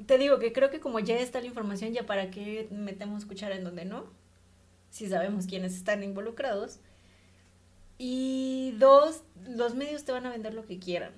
[0.06, 3.56] Te digo que creo que como ya está la información, ya para qué metemos cuchara
[3.56, 4.06] en donde no.
[4.90, 6.80] Si sabemos quiénes están involucrados.
[7.98, 11.14] Y dos, los medios te van a vender lo que quieran.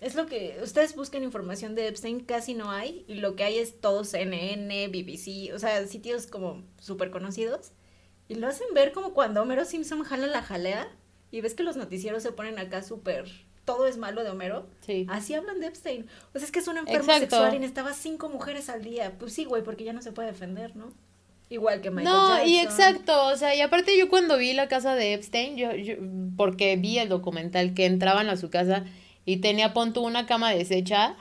[0.00, 3.58] Es lo que ustedes buscan información de Epstein, casi no hay, y lo que hay
[3.58, 7.72] es todo CNN, BBC, o sea, sitios como súper conocidos,
[8.28, 10.88] y lo hacen ver como cuando Homero Simpson jala la jalea,
[11.30, 15.06] y ves que los noticieros se ponen acá súper, todo es malo de Homero, Sí.
[15.08, 16.06] así hablan de Epstein.
[16.34, 17.36] O sea, es que es un enfermo Exacto.
[17.36, 19.12] sexual y necesitaba cinco mujeres al día.
[19.18, 20.92] Pues sí, güey, porque ya no se puede defender, ¿no?
[21.50, 22.48] Igual que Michael No, Jackson.
[22.48, 25.94] y exacto, o sea, y aparte yo cuando vi la casa de Epstein, yo, yo
[26.36, 28.84] porque vi el documental que entraban a su casa
[29.26, 31.16] y tenía pon tú una cama deshecha,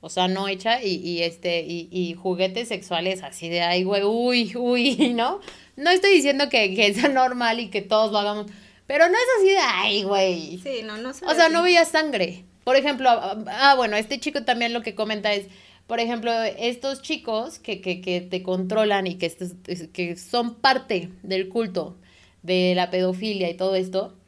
[0.00, 4.02] o sea, no hecha, y, y este, y, y juguetes sexuales así de ay, güey,
[4.04, 5.40] uy, uy, ¿no?
[5.76, 8.46] No estoy diciendo que, que sea normal y que todos lo hagamos,
[8.90, 10.58] pero no es así de ay, güey.
[10.58, 11.52] Sí, no, no se O sea, así.
[11.52, 12.44] no veía sangre.
[12.64, 15.46] Por ejemplo, ah, ah, bueno, este chico también lo que comenta es,
[15.86, 19.32] por ejemplo, estos chicos que, que, que te controlan y que,
[19.92, 21.98] que son parte del culto
[22.42, 24.18] de la pedofilia y todo esto,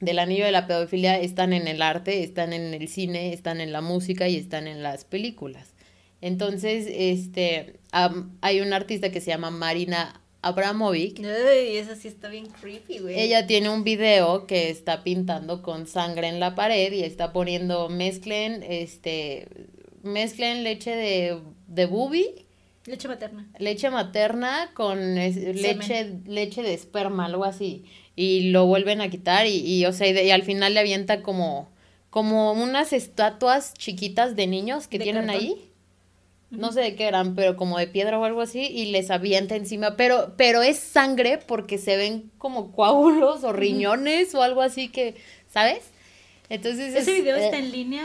[0.00, 3.72] del anillo de la pedofilia, están en el arte, están en el cine, están en
[3.72, 5.72] la música y están en las películas.
[6.20, 7.80] Entonces, este,
[8.42, 13.18] hay una artista que se llama Marina Abramovic, Ay, esa sí está bien creepy, güey.
[13.18, 17.88] ella tiene un video que está pintando con sangre en la pared y está poniendo
[17.88, 19.48] mezclen, este,
[20.02, 22.46] mezclen leche de, de bubi,
[22.86, 23.48] Leche materna.
[23.58, 27.84] leche materna con es- leche, leche de esperma, algo así.
[28.14, 30.80] Y lo vuelven a quitar y, y o sea, y, de- y al final le
[30.80, 31.68] avienta como,
[32.10, 35.42] como unas estatuas chiquitas de niños que De tienen cartón.
[35.44, 35.65] ahí.
[36.58, 39.56] No sé de qué eran, pero como de piedra o algo así, y les avienta
[39.56, 39.96] encima.
[39.96, 45.14] Pero, pero es sangre porque se ven como coágulos o riñones o algo así que,
[45.52, 45.80] ¿sabes?
[46.48, 48.04] Entonces Ese es, video eh, está en línea.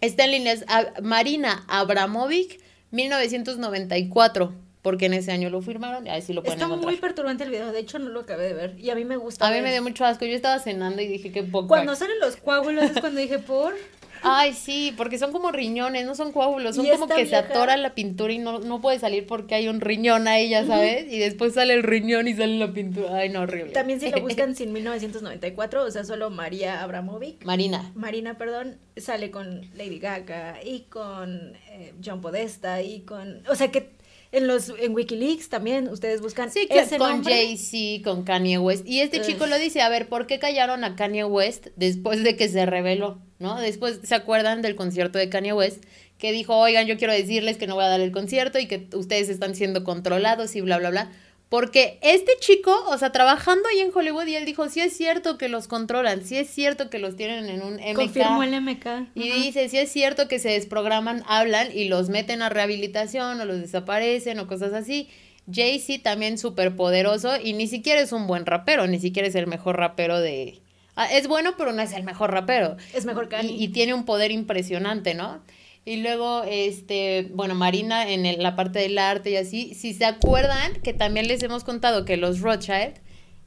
[0.00, 2.60] Está en línea, es a- Marina Abramovic,
[2.90, 4.52] 1994,
[4.82, 6.90] porque en ese año lo firmaron, ahí sí lo pueden Está encontrar.
[6.92, 8.80] muy perturbante el video, de hecho no lo acabé de ver.
[8.80, 9.46] Y a mí me gusta.
[9.46, 11.68] A mí me dio mucho asco, yo estaba cenando y dije que poco.
[11.68, 13.74] Cuando salen los coágulos es cuando dije, por.
[14.22, 17.94] Ay, sí, porque son como riñones, no son coágulos, son como que se atora la
[17.94, 21.54] pintura y no, no puede salir porque hay un riñón ahí, ya sabes, y después
[21.54, 23.16] sale el riñón y sale la pintura.
[23.16, 23.72] Ay, no, horrible.
[23.72, 27.44] También si lo buscan sin 1994, o sea, solo María Abramovic.
[27.44, 27.90] Marina.
[27.94, 33.42] Marina, perdón, sale con Lady Gaga y con eh, John Podesta y con.
[33.48, 33.90] O sea que
[34.32, 37.22] en los en Wikileaks también ustedes buscan Sí, que ese con.
[37.22, 38.86] Jay-Z, con Kanye West.
[38.86, 39.26] Y este Ugh.
[39.26, 42.64] chico lo dice, a ver, ¿por qué callaron a Kanye West después de que se
[42.64, 43.18] reveló?
[43.42, 43.60] ¿No?
[43.60, 45.84] Después, ¿se acuerdan del concierto de Kanye West?
[46.16, 48.86] Que dijo, oigan, yo quiero decirles que no voy a dar el concierto y que
[48.94, 51.10] ustedes están siendo controlados y bla, bla, bla.
[51.48, 55.36] Porque este chico, o sea, trabajando ahí en Hollywood, y él dijo, sí es cierto
[55.36, 57.94] que los controlan, sí es cierto que los tienen en un MK.
[57.94, 58.86] Confirmó el MK.
[59.14, 59.38] Y Ajá.
[59.38, 63.60] dice, si es cierto que se desprograman, hablan y los meten a rehabilitación o los
[63.60, 65.10] desaparecen o cosas así.
[65.52, 69.46] Jay-Z también súper poderoso y ni siquiera es un buen rapero, ni siquiera es el
[69.46, 70.60] mejor rapero de...
[70.96, 72.76] Ah, es bueno, pero no es el mejor rapero.
[72.92, 73.52] Es mejor Kanye.
[73.52, 75.40] Y, y tiene un poder impresionante, ¿no?
[75.84, 80.04] Y luego, este, bueno, Marina en el- la parte del arte y así, si se
[80.04, 82.94] acuerdan que también les hemos contado que los Rothschild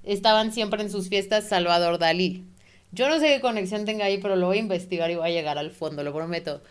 [0.04, 2.44] estaban siempre en sus fiestas Salvador Dalí.
[2.92, 5.32] Yo no sé qué conexión tenga ahí, pero lo voy a investigar y voy a
[5.34, 6.62] llegar al fondo, lo prometo.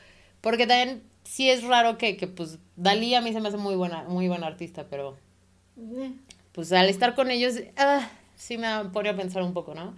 [0.40, 3.74] Porque también sí es raro que, que pues, Dalí a mí se me hace muy
[3.76, 5.16] buena, muy buen artista, pero
[5.78, 6.12] Eh,
[6.52, 9.94] pues al estar con ellos, ah, sí me pone a pensar un poco, ¿no?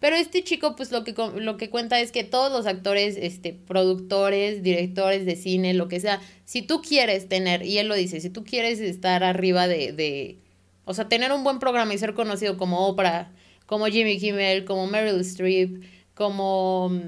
[0.00, 3.52] Pero este chico, pues lo que, lo que cuenta es que todos los actores, este,
[3.52, 8.20] productores, directores de cine, lo que sea, si tú quieres tener, y él lo dice,
[8.20, 10.38] si tú quieres estar arriba de, de
[10.86, 13.30] o sea, tener un buen programa y ser conocido como Oprah,
[13.66, 15.84] como Jimmy Kimmel, como Meryl Streep,
[16.14, 17.00] como mm,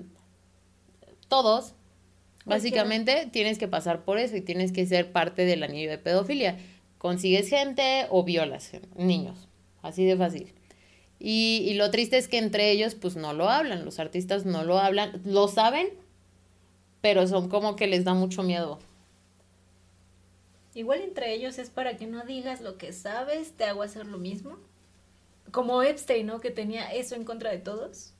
[1.28, 1.74] todos,
[2.44, 6.58] básicamente tienes que pasar por eso y tienes que ser parte del anillo de pedofilia.
[6.98, 9.48] Consigues gente o violas niños,
[9.80, 10.52] así de fácil.
[11.24, 14.64] Y, y lo triste es que entre ellos pues no lo hablan, los artistas no
[14.64, 15.88] lo hablan, lo saben,
[17.00, 18.80] pero son como que les da mucho miedo.
[20.74, 24.18] Igual entre ellos es para que no digas lo que sabes, te hago hacer lo
[24.18, 24.58] mismo.
[25.52, 26.40] Como Epstein, ¿no?
[26.40, 28.14] Que tenía eso en contra de todos.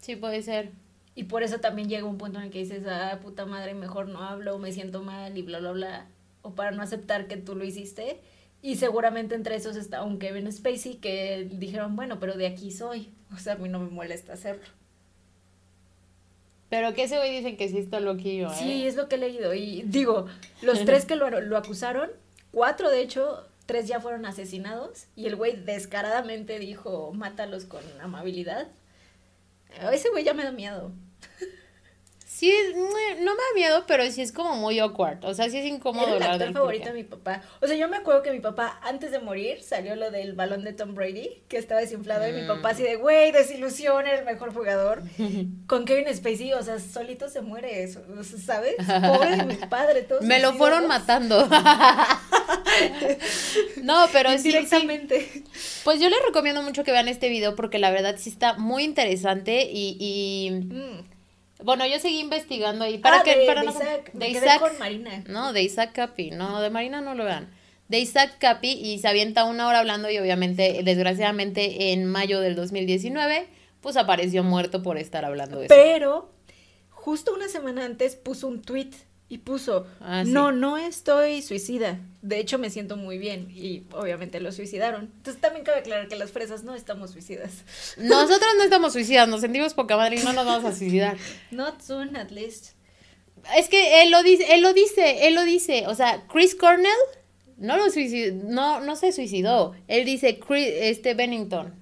[0.00, 0.70] Sí, puede ser.
[1.14, 4.08] Y por eso también llega un punto en el que dices, ah, puta madre, mejor
[4.08, 6.06] no hablo, me siento mal y bla, bla, bla.
[6.40, 8.18] O para no aceptar que tú lo hiciste.
[8.62, 13.12] Y seguramente entre esos está un Kevin Spacey que dijeron, bueno, pero de aquí soy.
[13.34, 14.64] O sea, a mí no me molesta hacerlo.
[16.70, 18.56] Pero que ese güey dicen que sí está loquillo, ¿eh?
[18.56, 19.52] Sí, es lo que he leído.
[19.52, 20.26] Y digo,
[20.62, 22.08] los tres que lo, lo acusaron,
[22.52, 25.06] cuatro de hecho, tres ya fueron asesinados.
[25.16, 28.68] Y el güey descaradamente dijo, mátalos con amabilidad.
[29.92, 30.92] Ese güey ya me da miedo.
[32.38, 32.90] Sí, no
[33.32, 35.24] me da miedo, pero sí es como muy awkward.
[35.24, 37.40] O sea, sí es incómodo Era el actor favorito de mi papá.
[37.62, 40.62] O sea, yo me acuerdo que mi papá, antes de morir, salió lo del balón
[40.62, 42.48] de Tom Brady, que estaba desinflado, y mi Mm.
[42.48, 45.02] papá así de, güey, desilusión, era el mejor jugador.
[45.66, 48.02] Con Kevin Spacey, o sea, solito se muere eso,
[48.44, 48.74] ¿sabes?
[49.06, 51.48] Pobre de mi padre, todos Me lo fueron matando.
[53.82, 54.48] no, pero sí, sí.
[54.48, 55.42] Directamente.
[55.84, 58.84] Pues yo les recomiendo mucho que vean este video porque la verdad sí está muy
[58.84, 61.15] interesante y, y Mm.
[61.62, 64.60] Bueno, yo seguí investigando ahí para ah, que de, para de no Isaac, de Isaac,
[64.60, 65.24] con Marina.
[65.28, 67.50] no, de Isaac Capi, no, de Marina no lo vean.
[67.88, 72.56] De Isaac Capi y se avienta una hora hablando y obviamente, desgraciadamente en mayo del
[72.56, 73.46] 2019,
[73.80, 75.74] pues apareció muerto por estar hablando de eso.
[75.74, 76.30] Pero,
[76.90, 78.90] justo una semana antes puso un tweet
[79.28, 80.30] y puso, Ah, sí.
[80.30, 81.98] no, no estoy suicida.
[82.22, 83.50] De hecho, me siento muy bien.
[83.50, 85.10] Y obviamente lo suicidaron.
[85.16, 87.64] Entonces también cabe aclarar que las fresas no estamos suicidas.
[87.96, 91.16] Nosotros no estamos suicidas, nos sentimos poca madre y no nos vamos a suicidar.
[91.50, 92.72] Not soon, at least.
[93.56, 95.86] Es que él lo dice, él lo dice, él lo dice.
[95.88, 96.90] O sea, Chris Cornell
[97.58, 99.74] no lo suicidó, no, no se suicidó.
[99.88, 101.74] Él dice Chris, este Bennington.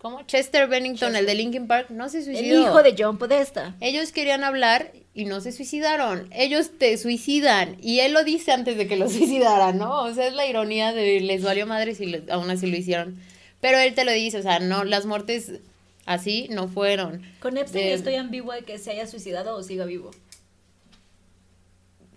[0.00, 0.22] ¿Cómo?
[0.22, 2.62] Chester Bennington, el de Linkin Park, no se El suicidó.
[2.62, 3.76] hijo de John Podesta.
[3.80, 6.26] Ellos querían hablar y no se suicidaron.
[6.32, 7.76] Ellos te suicidan.
[7.82, 10.02] Y él lo dice antes de que lo suicidaran, ¿no?
[10.04, 13.20] O sea, es la ironía de les valió madre si aún así lo hicieron.
[13.60, 15.52] Pero él te lo dice, o sea, no, las muertes
[16.06, 17.22] así no fueron.
[17.40, 20.12] Con Epstein De- estoy ambigua de que se haya suicidado o siga vivo.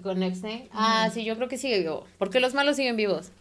[0.02, 0.70] ¿Con Epstein?
[0.72, 2.06] Ah, sí, yo creo que sigue vivo.
[2.18, 3.32] Porque los malos siguen vivos.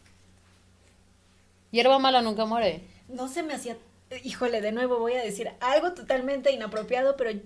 [1.71, 2.81] Hierba mala nunca muere.
[3.09, 3.77] No se me hacía...
[4.25, 7.39] Híjole, de nuevo voy a decir algo totalmente inapropiado, pero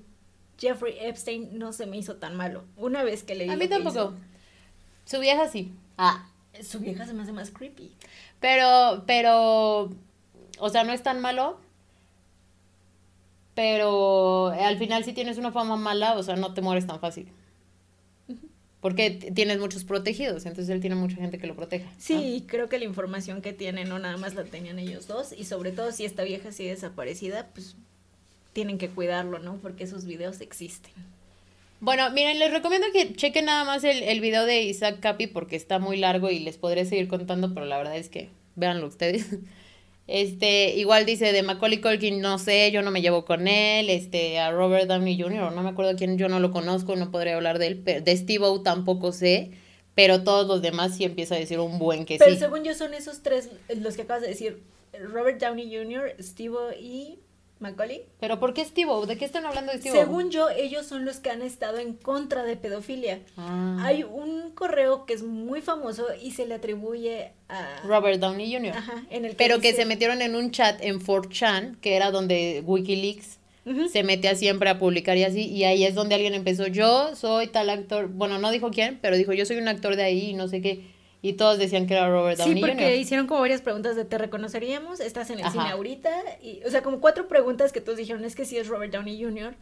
[0.58, 2.64] Jeffrey Epstein no se me hizo tan malo.
[2.76, 4.14] Una vez que leí A mí tampoco.
[5.04, 5.72] Su vieja sí.
[5.98, 6.28] Ah.
[6.62, 7.92] su vieja se me hace más creepy.
[8.40, 9.90] Pero, pero,
[10.58, 11.60] o sea, no es tan malo.
[13.54, 17.32] Pero al final si tienes una fama mala, o sea, no te mueres tan fácil.
[18.86, 21.86] Porque tienes muchos protegidos, entonces él tiene mucha gente que lo proteja.
[21.86, 21.96] ¿no?
[21.98, 25.42] Sí, creo que la información que tiene no nada más la tenían ellos dos y
[25.42, 27.74] sobre todo si esta vieja sigue desaparecida, pues
[28.52, 29.56] tienen que cuidarlo, ¿no?
[29.56, 30.92] Porque esos videos existen.
[31.80, 35.56] Bueno, miren, les recomiendo que chequen nada más el, el video de Isaac Capi porque
[35.56, 39.26] está muy largo y les podré seguir contando, pero la verdad es que véanlo ustedes.
[40.06, 44.38] Este, igual dice de Macaulay Culkin, no sé, yo no me llevo con él, este,
[44.38, 47.58] a Robert Downey Jr., no me acuerdo quién, yo no lo conozco, no podría hablar
[47.58, 49.50] de él, pero de Steve-O tampoco sé,
[49.96, 52.38] pero todos los demás sí empieza a decir un buen que Pero sí.
[52.38, 53.50] según yo son esos tres
[53.80, 54.62] los que acabas de decir,
[55.12, 57.18] Robert Downey Jr., Steve y
[57.58, 58.02] Macaulay.
[58.20, 59.06] Pero ¿por qué Steve-O?
[59.06, 60.00] ¿De qué están hablando de Steve-O?
[60.00, 63.20] Según yo, ellos son los que han estado en contra de pedofilia.
[63.36, 67.80] Ah, Hay un correo que es muy famoso y se le atribuye a...
[67.84, 68.76] Robert Downey Jr.
[68.76, 72.10] Ajá, en el que Pero que se metieron en un chat en 4chan, que era
[72.10, 73.38] donde Wikileaks
[73.90, 77.48] se metía siempre a publicar y así, y ahí es donde alguien empezó, yo soy
[77.48, 80.34] tal actor, bueno, no dijo quién, pero dijo, yo soy un actor de ahí y
[80.34, 80.84] no sé qué,
[81.28, 82.94] y todos decían que era Robert Sí, Downey porque Jr.
[82.94, 85.00] hicieron como varias preguntas de ¿te reconoceríamos?
[85.00, 85.52] ¿Estás en el Ajá.
[85.52, 86.10] cine ahorita?
[86.40, 89.20] Y, o sea, como cuatro preguntas que todos dijeron, es que sí es Robert Downey
[89.22, 89.56] Jr.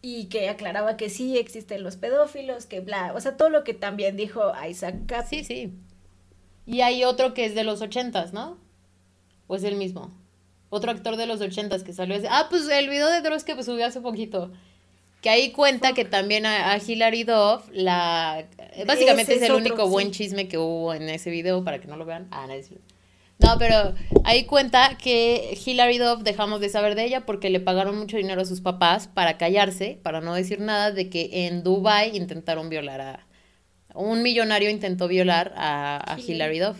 [0.00, 3.74] Y que aclaraba que sí existen los pedófilos, que bla, o sea, todo lo que
[3.74, 5.38] también dijo Isaac Capi.
[5.38, 5.72] Sí, sí.
[6.64, 8.58] Y hay otro que es de los ochentas, ¿no?
[9.46, 10.12] ¿O es el mismo?
[10.70, 12.28] Otro actor de los ochentas que salió ese.
[12.30, 14.52] Ah, pues el video de Dross que pues, subió hace poquito.
[15.20, 18.46] Que ahí cuenta que también a, a Hilary Duff, la...
[18.86, 21.88] Básicamente Ese es el otro, único buen chisme que hubo en ese video, para que
[21.88, 22.28] no lo vean.
[22.30, 22.70] Ah, no, es-
[23.40, 23.94] No, pero
[24.24, 28.42] ahí cuenta que Hilary Duff dejamos de saber de ella porque le pagaron mucho dinero
[28.42, 33.00] a sus papás para callarse, para no decir nada de que en Dubai intentaron violar
[33.00, 33.26] a...
[33.94, 36.58] Un millonario intentó violar a, a Hilary.
[36.58, 36.78] Hilary Duff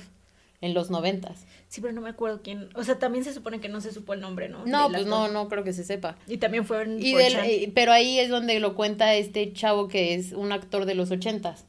[0.61, 1.45] en los noventas.
[1.69, 2.71] Sí, pero no me acuerdo quién.
[2.75, 4.65] O sea, también se supone que no se supo el nombre, ¿no?
[4.65, 6.17] No, pues no, no creo que se sepa.
[6.27, 7.17] Y también fue en Y 4chan.
[7.19, 10.95] del, eh, pero ahí es donde lo cuenta este chavo que es un actor de
[10.95, 11.67] los ochentas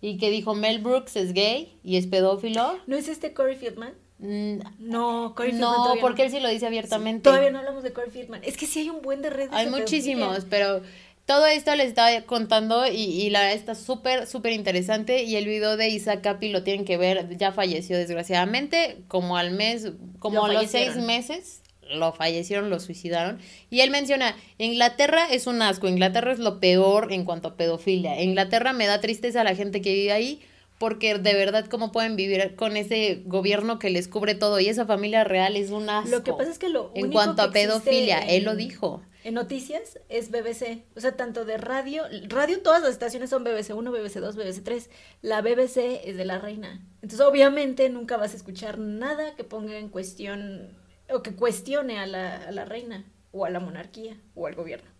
[0.00, 2.78] y que dijo Mel Brooks es gay y es pedófilo.
[2.86, 3.92] ¿No es este Corey Feldman?
[4.18, 6.26] Mm, No, Corey Feldman No, porque no.
[6.26, 7.22] él sí lo dice abiertamente.
[7.24, 8.40] Todavía no hablamos de Corey Feldman.
[8.44, 10.80] Es que sí hay un buen de redes Hay muchísimos, pero
[11.26, 15.46] todo esto les estaba contando y, y la verdad está súper, súper interesante y el
[15.46, 20.38] video de Isaac Capi lo tienen que ver, ya falleció desgraciadamente, como al mes, como
[20.38, 23.38] Lo a los seis meses, lo fallecieron, lo suicidaron.
[23.70, 28.20] Y él menciona, Inglaterra es un asco, Inglaterra es lo peor en cuanto a pedofilia.
[28.22, 30.40] Inglaterra me da tristeza a la gente que vive ahí.
[30.78, 34.58] Porque de verdad, ¿cómo pueden vivir con ese gobierno que les cubre todo?
[34.58, 36.10] Y esa familia real es un asco.
[36.10, 39.00] Lo que pasa es que lo En cuanto que a pedofilia, él lo dijo.
[39.24, 43.70] En noticias es BBC, o sea, tanto de radio, radio todas las estaciones son BBC
[43.72, 44.90] 1, BBC 2, BBC 3,
[45.22, 46.84] la BBC es de la reina.
[47.02, 50.76] Entonces, obviamente, nunca vas a escuchar nada que ponga en cuestión
[51.08, 54.90] o que cuestione a la, a la reina o a la monarquía o al gobierno.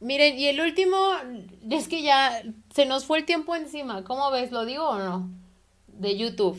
[0.00, 0.96] Miren, y el último,
[1.70, 2.42] es que ya
[2.74, 4.02] se nos fue el tiempo encima.
[4.02, 4.50] ¿Cómo ves?
[4.50, 5.30] ¿Lo digo o no?
[5.86, 6.58] De YouTube.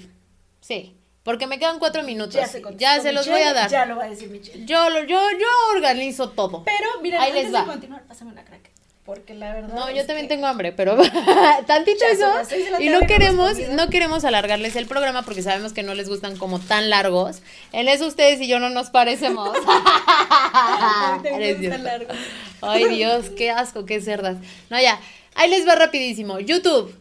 [0.62, 0.96] Sí.
[1.24, 2.36] Porque me quedan cuatro minutos.
[2.36, 3.70] Ya se, ya se los voy a dar.
[3.70, 4.66] Ya lo va a decir Michelle.
[4.66, 6.64] Yo, yo, yo organizo todo.
[6.66, 7.62] Pero, mira, Ahí antes les va.
[7.62, 8.70] de continuar, pásame una crack.
[9.06, 9.74] Porque la verdad.
[9.74, 10.98] No, yo también tengo hambre, pero
[11.68, 12.30] tantito eso.
[12.80, 16.60] Y no queremos, no queremos alargarles el programa porque sabemos que no les gustan como
[16.60, 17.42] tan largos.
[17.74, 19.58] En eso ustedes y yo no nos parecemos.
[22.62, 24.38] Ay, Dios, qué asco, qué cerdas.
[24.70, 25.00] No, ya.
[25.36, 26.40] Ahí les va rapidísimo.
[26.40, 26.98] YouTube.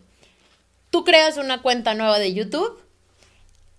[0.91, 2.83] Tú creas una cuenta nueva de YouTube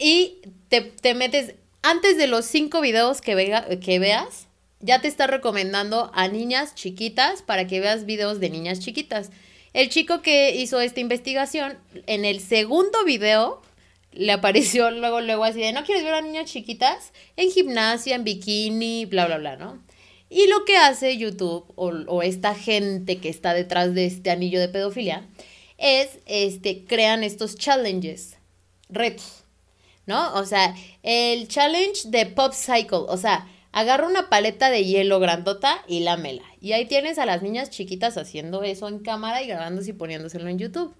[0.04, 4.48] y te, te metes antes de los cinco videos que, que veas
[4.82, 9.32] ya te está recomendando a niñas chiquitas para que veas videos de niñas chiquitas.
[9.72, 13.62] El chico que hizo esta investigación, en el segundo video,
[14.12, 17.14] le apareció luego, luego así de, ¿no quieres ver a niñas chiquitas?
[17.38, 19.82] En gimnasia, en bikini, bla, bla, bla, ¿no?
[20.30, 24.60] Y lo que hace YouTube o, o esta gente que está detrás de este anillo
[24.60, 25.26] de pedofilia
[25.78, 28.36] es, este, crean estos challenges,
[28.90, 29.43] retos,
[30.06, 30.34] ¿no?
[30.36, 35.84] O sea, el challenge de Pop Cycle, o sea, Agarra una paleta de hielo grandota
[35.88, 36.44] y lámela.
[36.62, 40.48] Y ahí tienes a las niñas chiquitas haciendo eso en cámara y grabándose y poniéndoselo
[40.48, 40.96] en YouTube.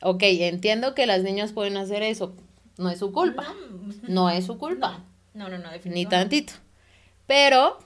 [0.00, 2.36] Ok, entiendo que las niñas pueden hacer eso.
[2.78, 3.52] No es su culpa.
[4.06, 5.04] No, es su culpa.
[5.34, 5.90] No, no, no, definitivamente.
[5.90, 6.52] Ni tantito.
[7.26, 7.80] Pero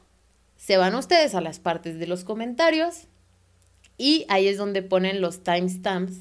[0.59, 3.05] se van ustedes a las partes de los comentarios
[3.97, 6.15] y ahí es donde ponen los timestamps,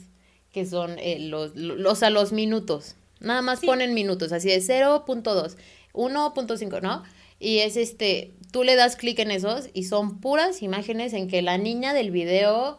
[0.54, 2.96] que son eh, los, los, a los minutos.
[3.20, 5.56] Nada más ponen minutos, así de 0.2,
[5.94, 7.04] 1.5, ¿no?
[7.40, 11.42] Y es este, tú le das clic en esos y son puras imágenes en que
[11.42, 12.78] la niña del video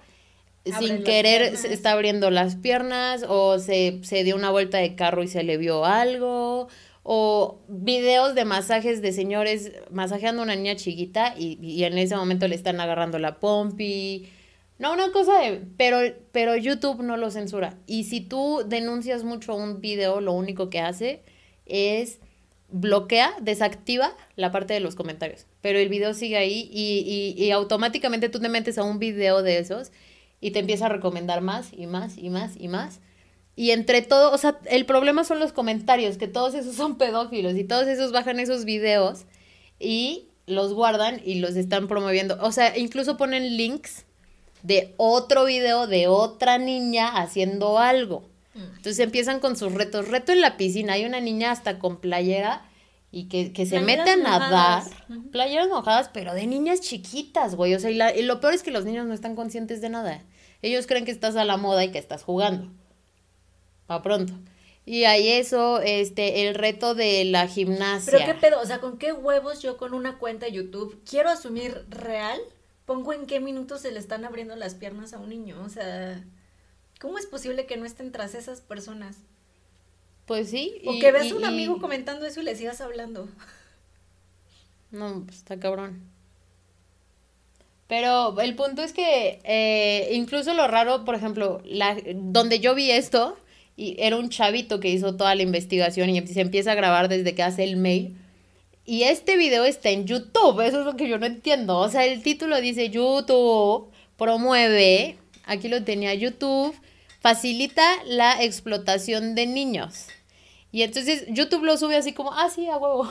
[0.79, 5.23] sin querer se está abriendo las piernas o se, se dio una vuelta de carro
[5.23, 6.69] y se le vio algo
[7.03, 12.17] o videos de masajes de señores masajeando a una niña chiquita y, y, en ese
[12.17, 14.29] momento le están agarrando la pompi.
[14.79, 15.63] No, una cosa de...
[15.77, 15.99] Pero,
[16.33, 17.79] pero YouTube no lo censura.
[17.87, 21.23] Y si tú denuncias mucho un video, lo único que hace
[21.65, 22.19] es
[22.69, 25.47] bloquea, desactiva la parte de los comentarios.
[25.61, 29.43] Pero el video sigue ahí y, y, y, automáticamente tú te metes a un video
[29.43, 29.93] de esos
[30.41, 33.01] y te empieza a recomendar más y más y más y más.
[33.55, 37.57] Y entre todo, o sea, el problema son los comentarios, que todos esos son pedófilos
[37.57, 39.25] y todos esos bajan esos videos
[39.79, 42.37] y los guardan y los están promoviendo.
[42.43, 44.06] O sea, incluso ponen links
[44.67, 48.29] de otro video de otra niña haciendo algo.
[48.55, 50.09] Entonces empiezan con sus retos.
[50.09, 50.95] Reto en la piscina.
[50.95, 52.69] Hay una niña hasta con playera
[53.13, 54.83] y que, que se mete a nadar.
[55.31, 57.75] Playeras mojadas, pero de niñas chiquitas, güey.
[57.75, 60.25] O sea, y, lo peor es que los niños no están conscientes de nada.
[60.63, 62.73] Ellos creen que estás a la moda y que estás jugando.
[63.87, 64.33] Pa' pronto.
[64.85, 68.13] Y hay eso, este, el reto de la gimnasia.
[68.13, 71.29] Pero qué pedo, o sea, ¿con qué huevos yo con una cuenta de YouTube quiero
[71.29, 72.41] asumir real?
[72.87, 76.25] Pongo en qué minutos se le están abriendo las piernas a un niño, o sea...
[76.99, 79.19] ¿Cómo es posible que no estén tras esas personas?
[80.25, 80.81] Pues sí.
[80.87, 83.29] O que veas a un amigo comentando eso y le sigas hablando.
[84.91, 86.01] No, pues está cabrón.
[87.87, 92.91] Pero el punto es que eh, incluso lo raro, por ejemplo, la, donde yo vi
[92.91, 93.37] esto,
[93.77, 97.35] y era un chavito que hizo toda la investigación y se empieza a grabar desde
[97.35, 98.17] que hace el mail.
[98.87, 101.79] Y este video está en YouTube, eso es lo que yo no entiendo.
[101.79, 106.73] O sea, el título dice YouTube promueve, aquí lo tenía YouTube,
[107.21, 110.07] facilita la explotación de niños.
[110.71, 113.11] Y entonces YouTube lo sube así como, ah, sí, a huevo.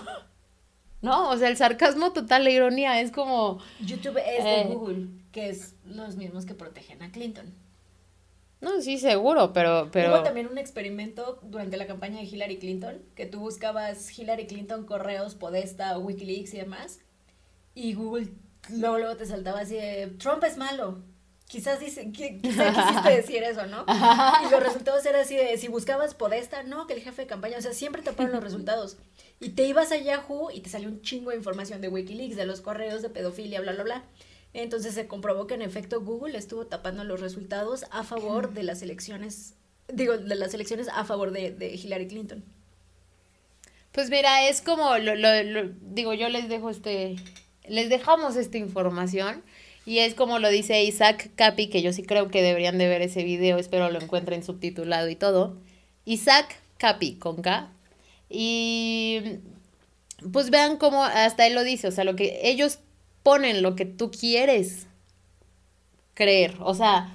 [1.01, 1.29] ¿No?
[1.29, 3.59] O sea, el sarcasmo total, la ironía, es como...
[3.81, 7.53] YouTube es de eh, Google, que es los mismos que protegen a Clinton.
[8.61, 10.13] No, sí, seguro, pero, pero...
[10.13, 14.85] Hubo también un experimento durante la campaña de Hillary Clinton, que tú buscabas Hillary Clinton,
[14.85, 16.99] correos, Podesta, Wikileaks y demás,
[17.73, 18.29] y Google
[18.69, 21.03] luego, luego te saltaba así de, Trump es malo,
[21.47, 23.85] quizás dicen, quizás quisiste decir eso, ¿no?
[24.47, 27.57] Y los resultados eran así de, si buscabas Podesta, no, que el jefe de campaña,
[27.57, 28.97] o sea, siempre te ponen los resultados.
[29.39, 32.45] Y te ibas a Yahoo y te salió un chingo de información de Wikileaks, de
[32.45, 34.03] los correos de pedofilia, bla, bla, bla.
[34.55, 38.81] Entonces se comprobó que en efecto Google estuvo tapando los resultados a favor de las
[38.81, 39.53] elecciones,
[39.93, 42.41] digo, de las elecciones a favor de, de Hillary Clinton.
[43.91, 47.17] Pues mira, es como, lo, lo, digo, yo les dejo este,
[47.67, 49.43] les dejamos esta información
[49.85, 53.01] y es como lo dice Isaac Capi, que yo sí creo que deberían de ver
[53.01, 55.57] ese video, espero lo encuentren subtitulado y todo.
[56.05, 57.73] Isaac Capi, con K.
[58.29, 59.39] Y
[60.31, 62.79] pues vean cómo hasta él lo dice, o sea, lo que ellos
[63.25, 64.85] ponen lo que tú quieres
[66.13, 66.57] creer.
[66.59, 67.11] O sea,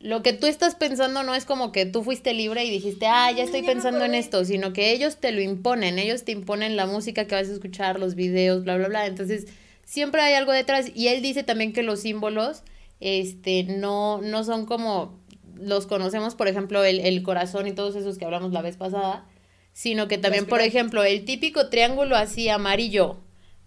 [0.00, 3.30] lo que tú estás pensando no es como que tú fuiste libre y dijiste, ah,
[3.30, 6.86] ya estoy pensando en esto, sino que ellos te lo imponen, ellos te imponen la
[6.86, 9.06] música que vas a escuchar, los videos, bla, bla, bla.
[9.06, 9.48] Entonces,
[9.84, 10.90] siempre hay algo detrás.
[10.94, 12.62] Y él dice también que los símbolos,
[13.00, 15.20] este, no, no son como
[15.56, 19.26] los conocemos, por ejemplo, el, el corazón y todos esos que hablamos la vez pasada,
[19.74, 23.18] sino que también, por ejemplo, el típico triángulo así amarillo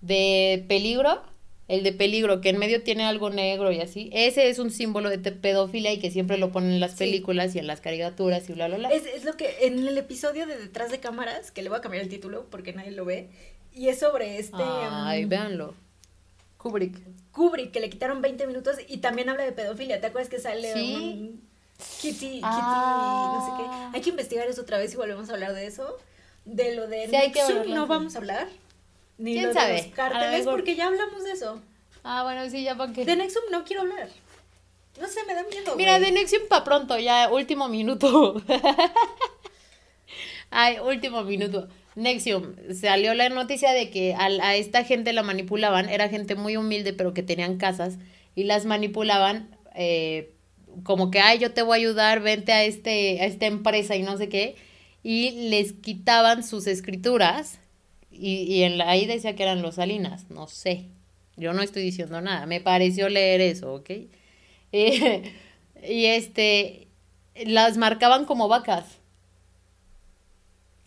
[0.01, 1.21] de peligro,
[1.71, 5.09] el de peligro que en medio tiene algo negro y así, ese es un símbolo
[5.09, 6.97] de pedofilia y que siempre lo ponen en las Sí.
[6.99, 8.89] películas y en las caricaturas y bla, bla, bla.
[8.89, 11.81] Es, es lo que en el episodio de Detrás de Cámaras, que le voy a
[11.81, 13.29] cambiar el título porque nadie lo ve,
[13.73, 15.73] y es sobre este Ay, um, véanlo.
[16.57, 16.95] Kubrick.
[17.31, 19.99] Kubrick, que le quitaron 20 minutos y también habla de pedofilia.
[20.01, 20.93] ¿Te acuerdas que sale Sí.
[20.95, 21.51] un
[22.01, 23.33] Kitty, Kitty, Ah.
[23.33, 23.95] no sé qué?
[23.97, 25.97] Hay que investigar eso otra vez y volvemos a hablar de eso.
[26.45, 28.47] De lo de Sí, hay que no vamos a hablar.
[29.21, 29.73] Ni ¿Quién lo sabe?
[29.95, 31.61] de A los mejor- porque ya hablamos de eso.
[32.03, 33.05] Ah, bueno, sí, ya para qué.
[33.05, 34.09] De Nexum no quiero hablar.
[34.99, 35.75] No sé, me da miedo.
[35.75, 38.41] Mira, de Nexium para pronto, ya, último minuto.
[40.49, 41.67] Ay, último minuto.
[41.95, 46.57] Nexium, salió la noticia de que al- a, esta gente la manipulaban, era gente muy
[46.57, 47.97] humilde, pero que tenían casas,
[48.35, 50.33] y las manipulaban eh,
[50.83, 54.03] como que, ay, yo te voy a ayudar, vente a, este, a esta empresa y
[54.03, 54.55] no sé qué,
[55.03, 57.59] y les quitaban sus escrituras,
[58.11, 60.87] y, y en la, ahí decía que eran los Salinas, no sé,
[61.37, 63.89] yo no estoy diciendo nada, me pareció leer eso, ¿ok?
[64.73, 65.33] Eh,
[65.83, 66.87] y este,
[67.35, 69.00] las marcaban como vacas.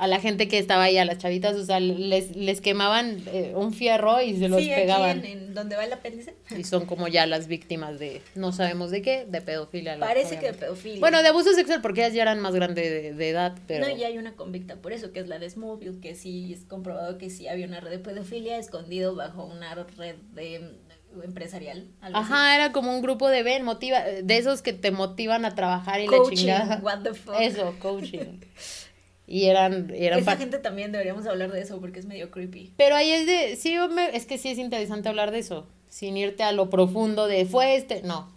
[0.04, 3.52] A la gente que estaba ahí, a las chavitas, o sea, les, les quemaban eh,
[3.56, 5.24] un fierro y se los sí, aquí pegaban.
[5.24, 6.34] en, en donde va el apéndice.
[6.56, 9.98] Y son como ya las víctimas de, no sabemos de qué, de pedofilia.
[9.98, 11.00] Parece que de pedofilia.
[11.00, 13.86] Bueno, de abuso sexual, porque ellas ya eran más grandes de, de edad, pero...
[13.86, 16.64] No, y hay una convicta por eso, que es la de Smallville, que sí es
[16.64, 21.86] comprobado que sí había una red de pedofilia escondido bajo una red de mm, empresarial.
[22.00, 22.32] algo así.
[22.32, 26.00] Ajá, era como un grupo de ven, motiva, de esos que te motivan a trabajar
[26.00, 26.80] y Coaching, la chingada.
[26.82, 27.36] what the fuck.
[27.40, 28.40] Eso, coaching.
[29.26, 32.72] Y eran, eran Esa gente también deberíamos hablar de eso porque es medio creepy.
[32.76, 36.16] Pero ahí es de, sí, me- es que sí es interesante hablar de eso, sin
[36.16, 38.30] irte a lo profundo de fue este, no,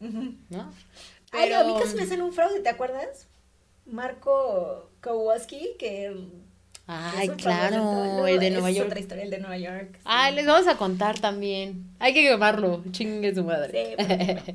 [0.00, 0.72] ¿no?
[1.30, 3.28] Ay, a mí casi me hacen un fraude, ¿te acuerdas?
[3.86, 6.14] Marco Kowalski, que...
[6.88, 8.86] Ay, es claro, el de Es Nueva York.
[8.88, 9.90] otra historia, el de Nueva York.
[9.94, 10.00] sí.
[10.04, 11.84] Ay, les vamos a contar también.
[12.00, 13.96] Hay que quemarlo, chingue su madre.
[13.96, 14.54] Sí,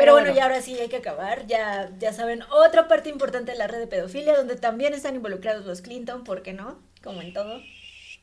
[0.00, 0.34] pero- bueno.
[0.34, 1.46] ya ahora sí hay que acabar.
[1.46, 5.64] Ya, ya saben, otra parte importante de la red de pedofilia, donde también están involucrados
[5.66, 6.78] los Clinton, ¿por qué no?
[7.02, 7.60] Como en todo.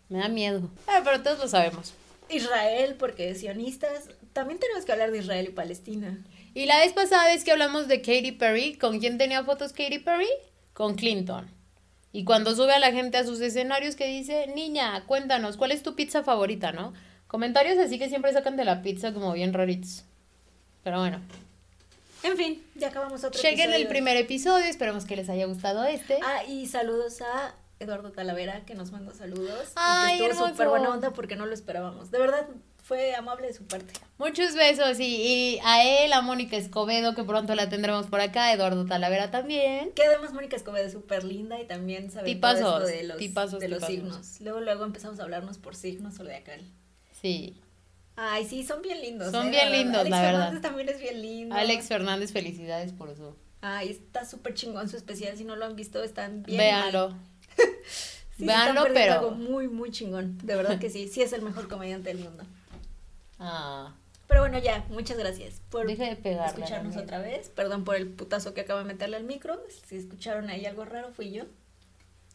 [0.10, 0.70] Me da miedo.
[0.88, 1.94] Ah, pero todos lo sabemos.
[2.30, 4.10] Israel, porque sionistas.
[4.34, 6.24] También tenemos que hablar de Israel y Palestina.
[6.54, 10.00] Y la vez pasada vez que hablamos de Katy Perry, ¿con quién tenía fotos Katy
[10.00, 10.28] Perry?
[10.74, 11.50] Con Clinton.
[12.12, 15.84] Y cuando sube a la gente a sus escenarios que dice, niña, cuéntanos, ¿cuál es
[15.84, 16.94] tu pizza favorita, no?
[17.28, 20.04] Comentarios así que siempre sacan de la pizza como bien raritos.
[20.84, 21.22] Pero bueno,
[22.28, 23.90] En fin, ya acabamos otro chequen el episodio.
[23.90, 26.20] primer episodio, esperemos que les haya gustado este.
[26.24, 29.72] Ah, y saludos a Eduardo Talavera, que nos mandó saludos.
[29.76, 32.12] Ay, y que estuvo súper buena onda porque no lo esperábamos.
[32.12, 32.48] De verdad,
[32.84, 33.94] fue amable de su parte.
[34.18, 38.52] Muchos besos y, y a él, a Mónica Escobedo, que pronto la tendremos por acá,
[38.52, 39.92] Eduardo Talavera también.
[39.94, 43.18] Que además Mónica Escobedo es súper linda y también sabe Tipazos, todo esto de los,
[43.18, 44.26] tipazos, de los tipazos.
[44.26, 44.42] signos.
[44.42, 46.54] Luego, luego empezamos a hablarnos por signos acá.
[47.22, 47.62] Sí.
[48.20, 49.32] Ay, sí, son bien lindos.
[49.32, 49.52] Son ¿eh?
[49.52, 50.40] bien lindos, Alex la verdad.
[50.40, 51.56] Fernández también es bien lindo.
[51.56, 53.38] Alex Fernández, felicidades por eso.
[53.62, 55.38] Ay, está súper chingón su especial.
[55.38, 56.58] Si no lo han visto, están bien.
[56.58, 57.16] Véanlo.
[58.38, 59.14] Sí, están Véanlo, perdiendo pero.
[59.30, 60.38] algo muy, muy chingón.
[60.44, 61.08] De verdad que sí.
[61.08, 62.44] Sí es el mejor comediante del mundo.
[63.40, 63.96] Ah,
[64.28, 66.64] Pero bueno, ya, muchas gracias por deja de pegarle.
[66.64, 67.50] escucharnos otra vez.
[67.50, 69.60] Perdón por el putazo que acabo de meterle al micro.
[69.88, 71.46] Si escucharon ahí algo raro, fui yo.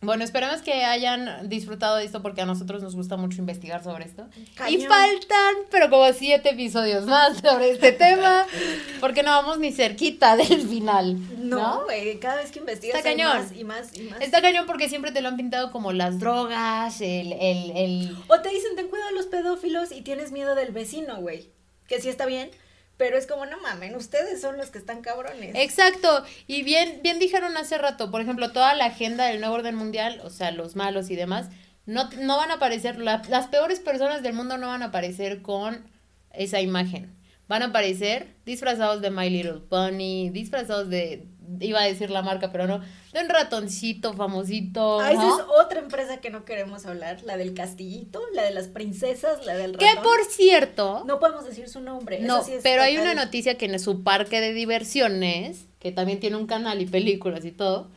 [0.05, 4.05] Bueno, esperamos que hayan disfrutado de esto porque a nosotros nos gusta mucho investigar sobre
[4.05, 4.26] esto.
[4.68, 8.44] Y faltan, pero como siete episodios más sobre este tema,
[8.98, 11.16] porque no vamos ni cerquita del final.
[11.38, 11.84] No, ¿No?
[11.84, 13.28] güey, cada vez que investigas Está cañón.
[13.38, 14.20] más y más y más.
[14.20, 18.16] Está cañón porque siempre te lo han pintado como las drogas, el, el, el...
[18.26, 21.50] O te dicen, ten cuidado de los pedófilos y tienes miedo del vecino, güey.
[21.86, 22.50] Que sí está bien,
[22.97, 25.55] pero es como, no mamen, ustedes son los que están cabrones.
[25.57, 29.74] Exacto, y bien, bien dijeron hace rato, por ejemplo, toda la agenda del nuevo orden
[29.74, 31.49] mundial, o sea, los malos y demás,
[31.86, 35.43] no, no van a aparecer, la- las peores personas del mundo no van a aparecer
[35.43, 35.84] con
[36.32, 37.14] esa imagen.
[37.49, 41.26] Van a aparecer disfrazados de My Little Pony, disfrazados de,
[41.61, 42.80] iba a decir la marca, pero no,
[43.12, 45.38] de un ratoncito famosito, Ah, esa ¿no?
[45.38, 49.55] es otra empresa que no queremos hablar, la del castillito, la de las princesas, la
[49.57, 50.03] del Que ratón.
[50.05, 52.20] por cierto, No podemos decir su nombre.
[52.20, 55.93] No, eso sí es pero hay una noticia que en su parque de diversiones, que
[55.93, 57.88] también tiene un canal y películas y todo,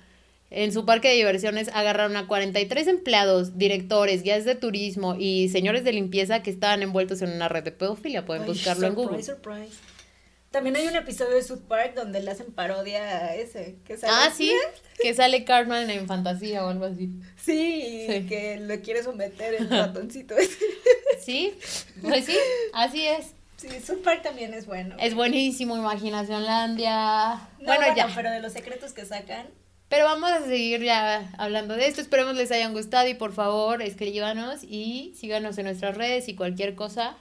[0.52, 5.84] En su parque de diversiones agarraron a 43 empleados, directores, guías de turismo y señores
[5.84, 8.26] de limpieza que estaban envueltos en una red de pedofilia.
[8.26, 9.24] Pueden Ay, buscarlo en Google.
[9.24, 9.74] surprise.
[10.56, 13.76] También hay un episodio de South Park donde le hacen parodia a ese.
[13.84, 14.49] Que sale- Ah, sí,
[15.01, 17.10] que sale Cartman en fantasía o algo así.
[17.36, 18.26] Sí, Sí.
[18.26, 20.58] que lo quiere someter el ratoncito ese.
[21.20, 21.53] Sí,
[22.01, 22.38] pues sí,
[22.74, 23.34] así es.
[23.58, 24.95] Sí, South Park también es bueno.
[24.97, 27.34] Es buenísimo, Imaginacionlandia.
[27.60, 28.10] No, bueno, ya.
[28.16, 29.47] pero de los secretos que sacan.
[29.89, 31.99] Pero vamos a seguir ya hablando de esto.
[32.01, 36.76] Esperemos les hayan gustado y por favor escríbanos y síganos en nuestras redes y cualquier
[36.76, 37.18] cosa.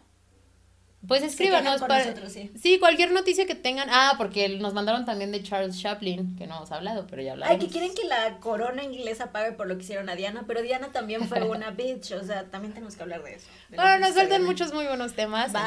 [1.06, 1.98] Pues escríbanos para.
[2.04, 2.78] nosotros, sí.
[2.78, 3.88] cualquier noticia que tengan.
[3.90, 7.52] Ah, porque nos mandaron también de Charles Chaplin, que no hemos hablado, pero ya hablamos.
[7.52, 10.62] Ay, que quieren que la corona inglesa pague por lo que hicieron a Diana, pero
[10.62, 13.46] Diana también fue una bitch, o sea, también tenemos que hablar de eso.
[13.70, 15.52] de Bueno, nos en- muchos muy buenos temas.
[15.52, 15.62] Bye.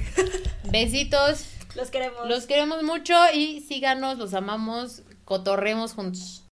[0.00, 1.46] entonces, besitos.
[1.74, 2.28] Los queremos.
[2.28, 6.40] Los queremos mucho y síganos, los amamos, cotorremos juntos.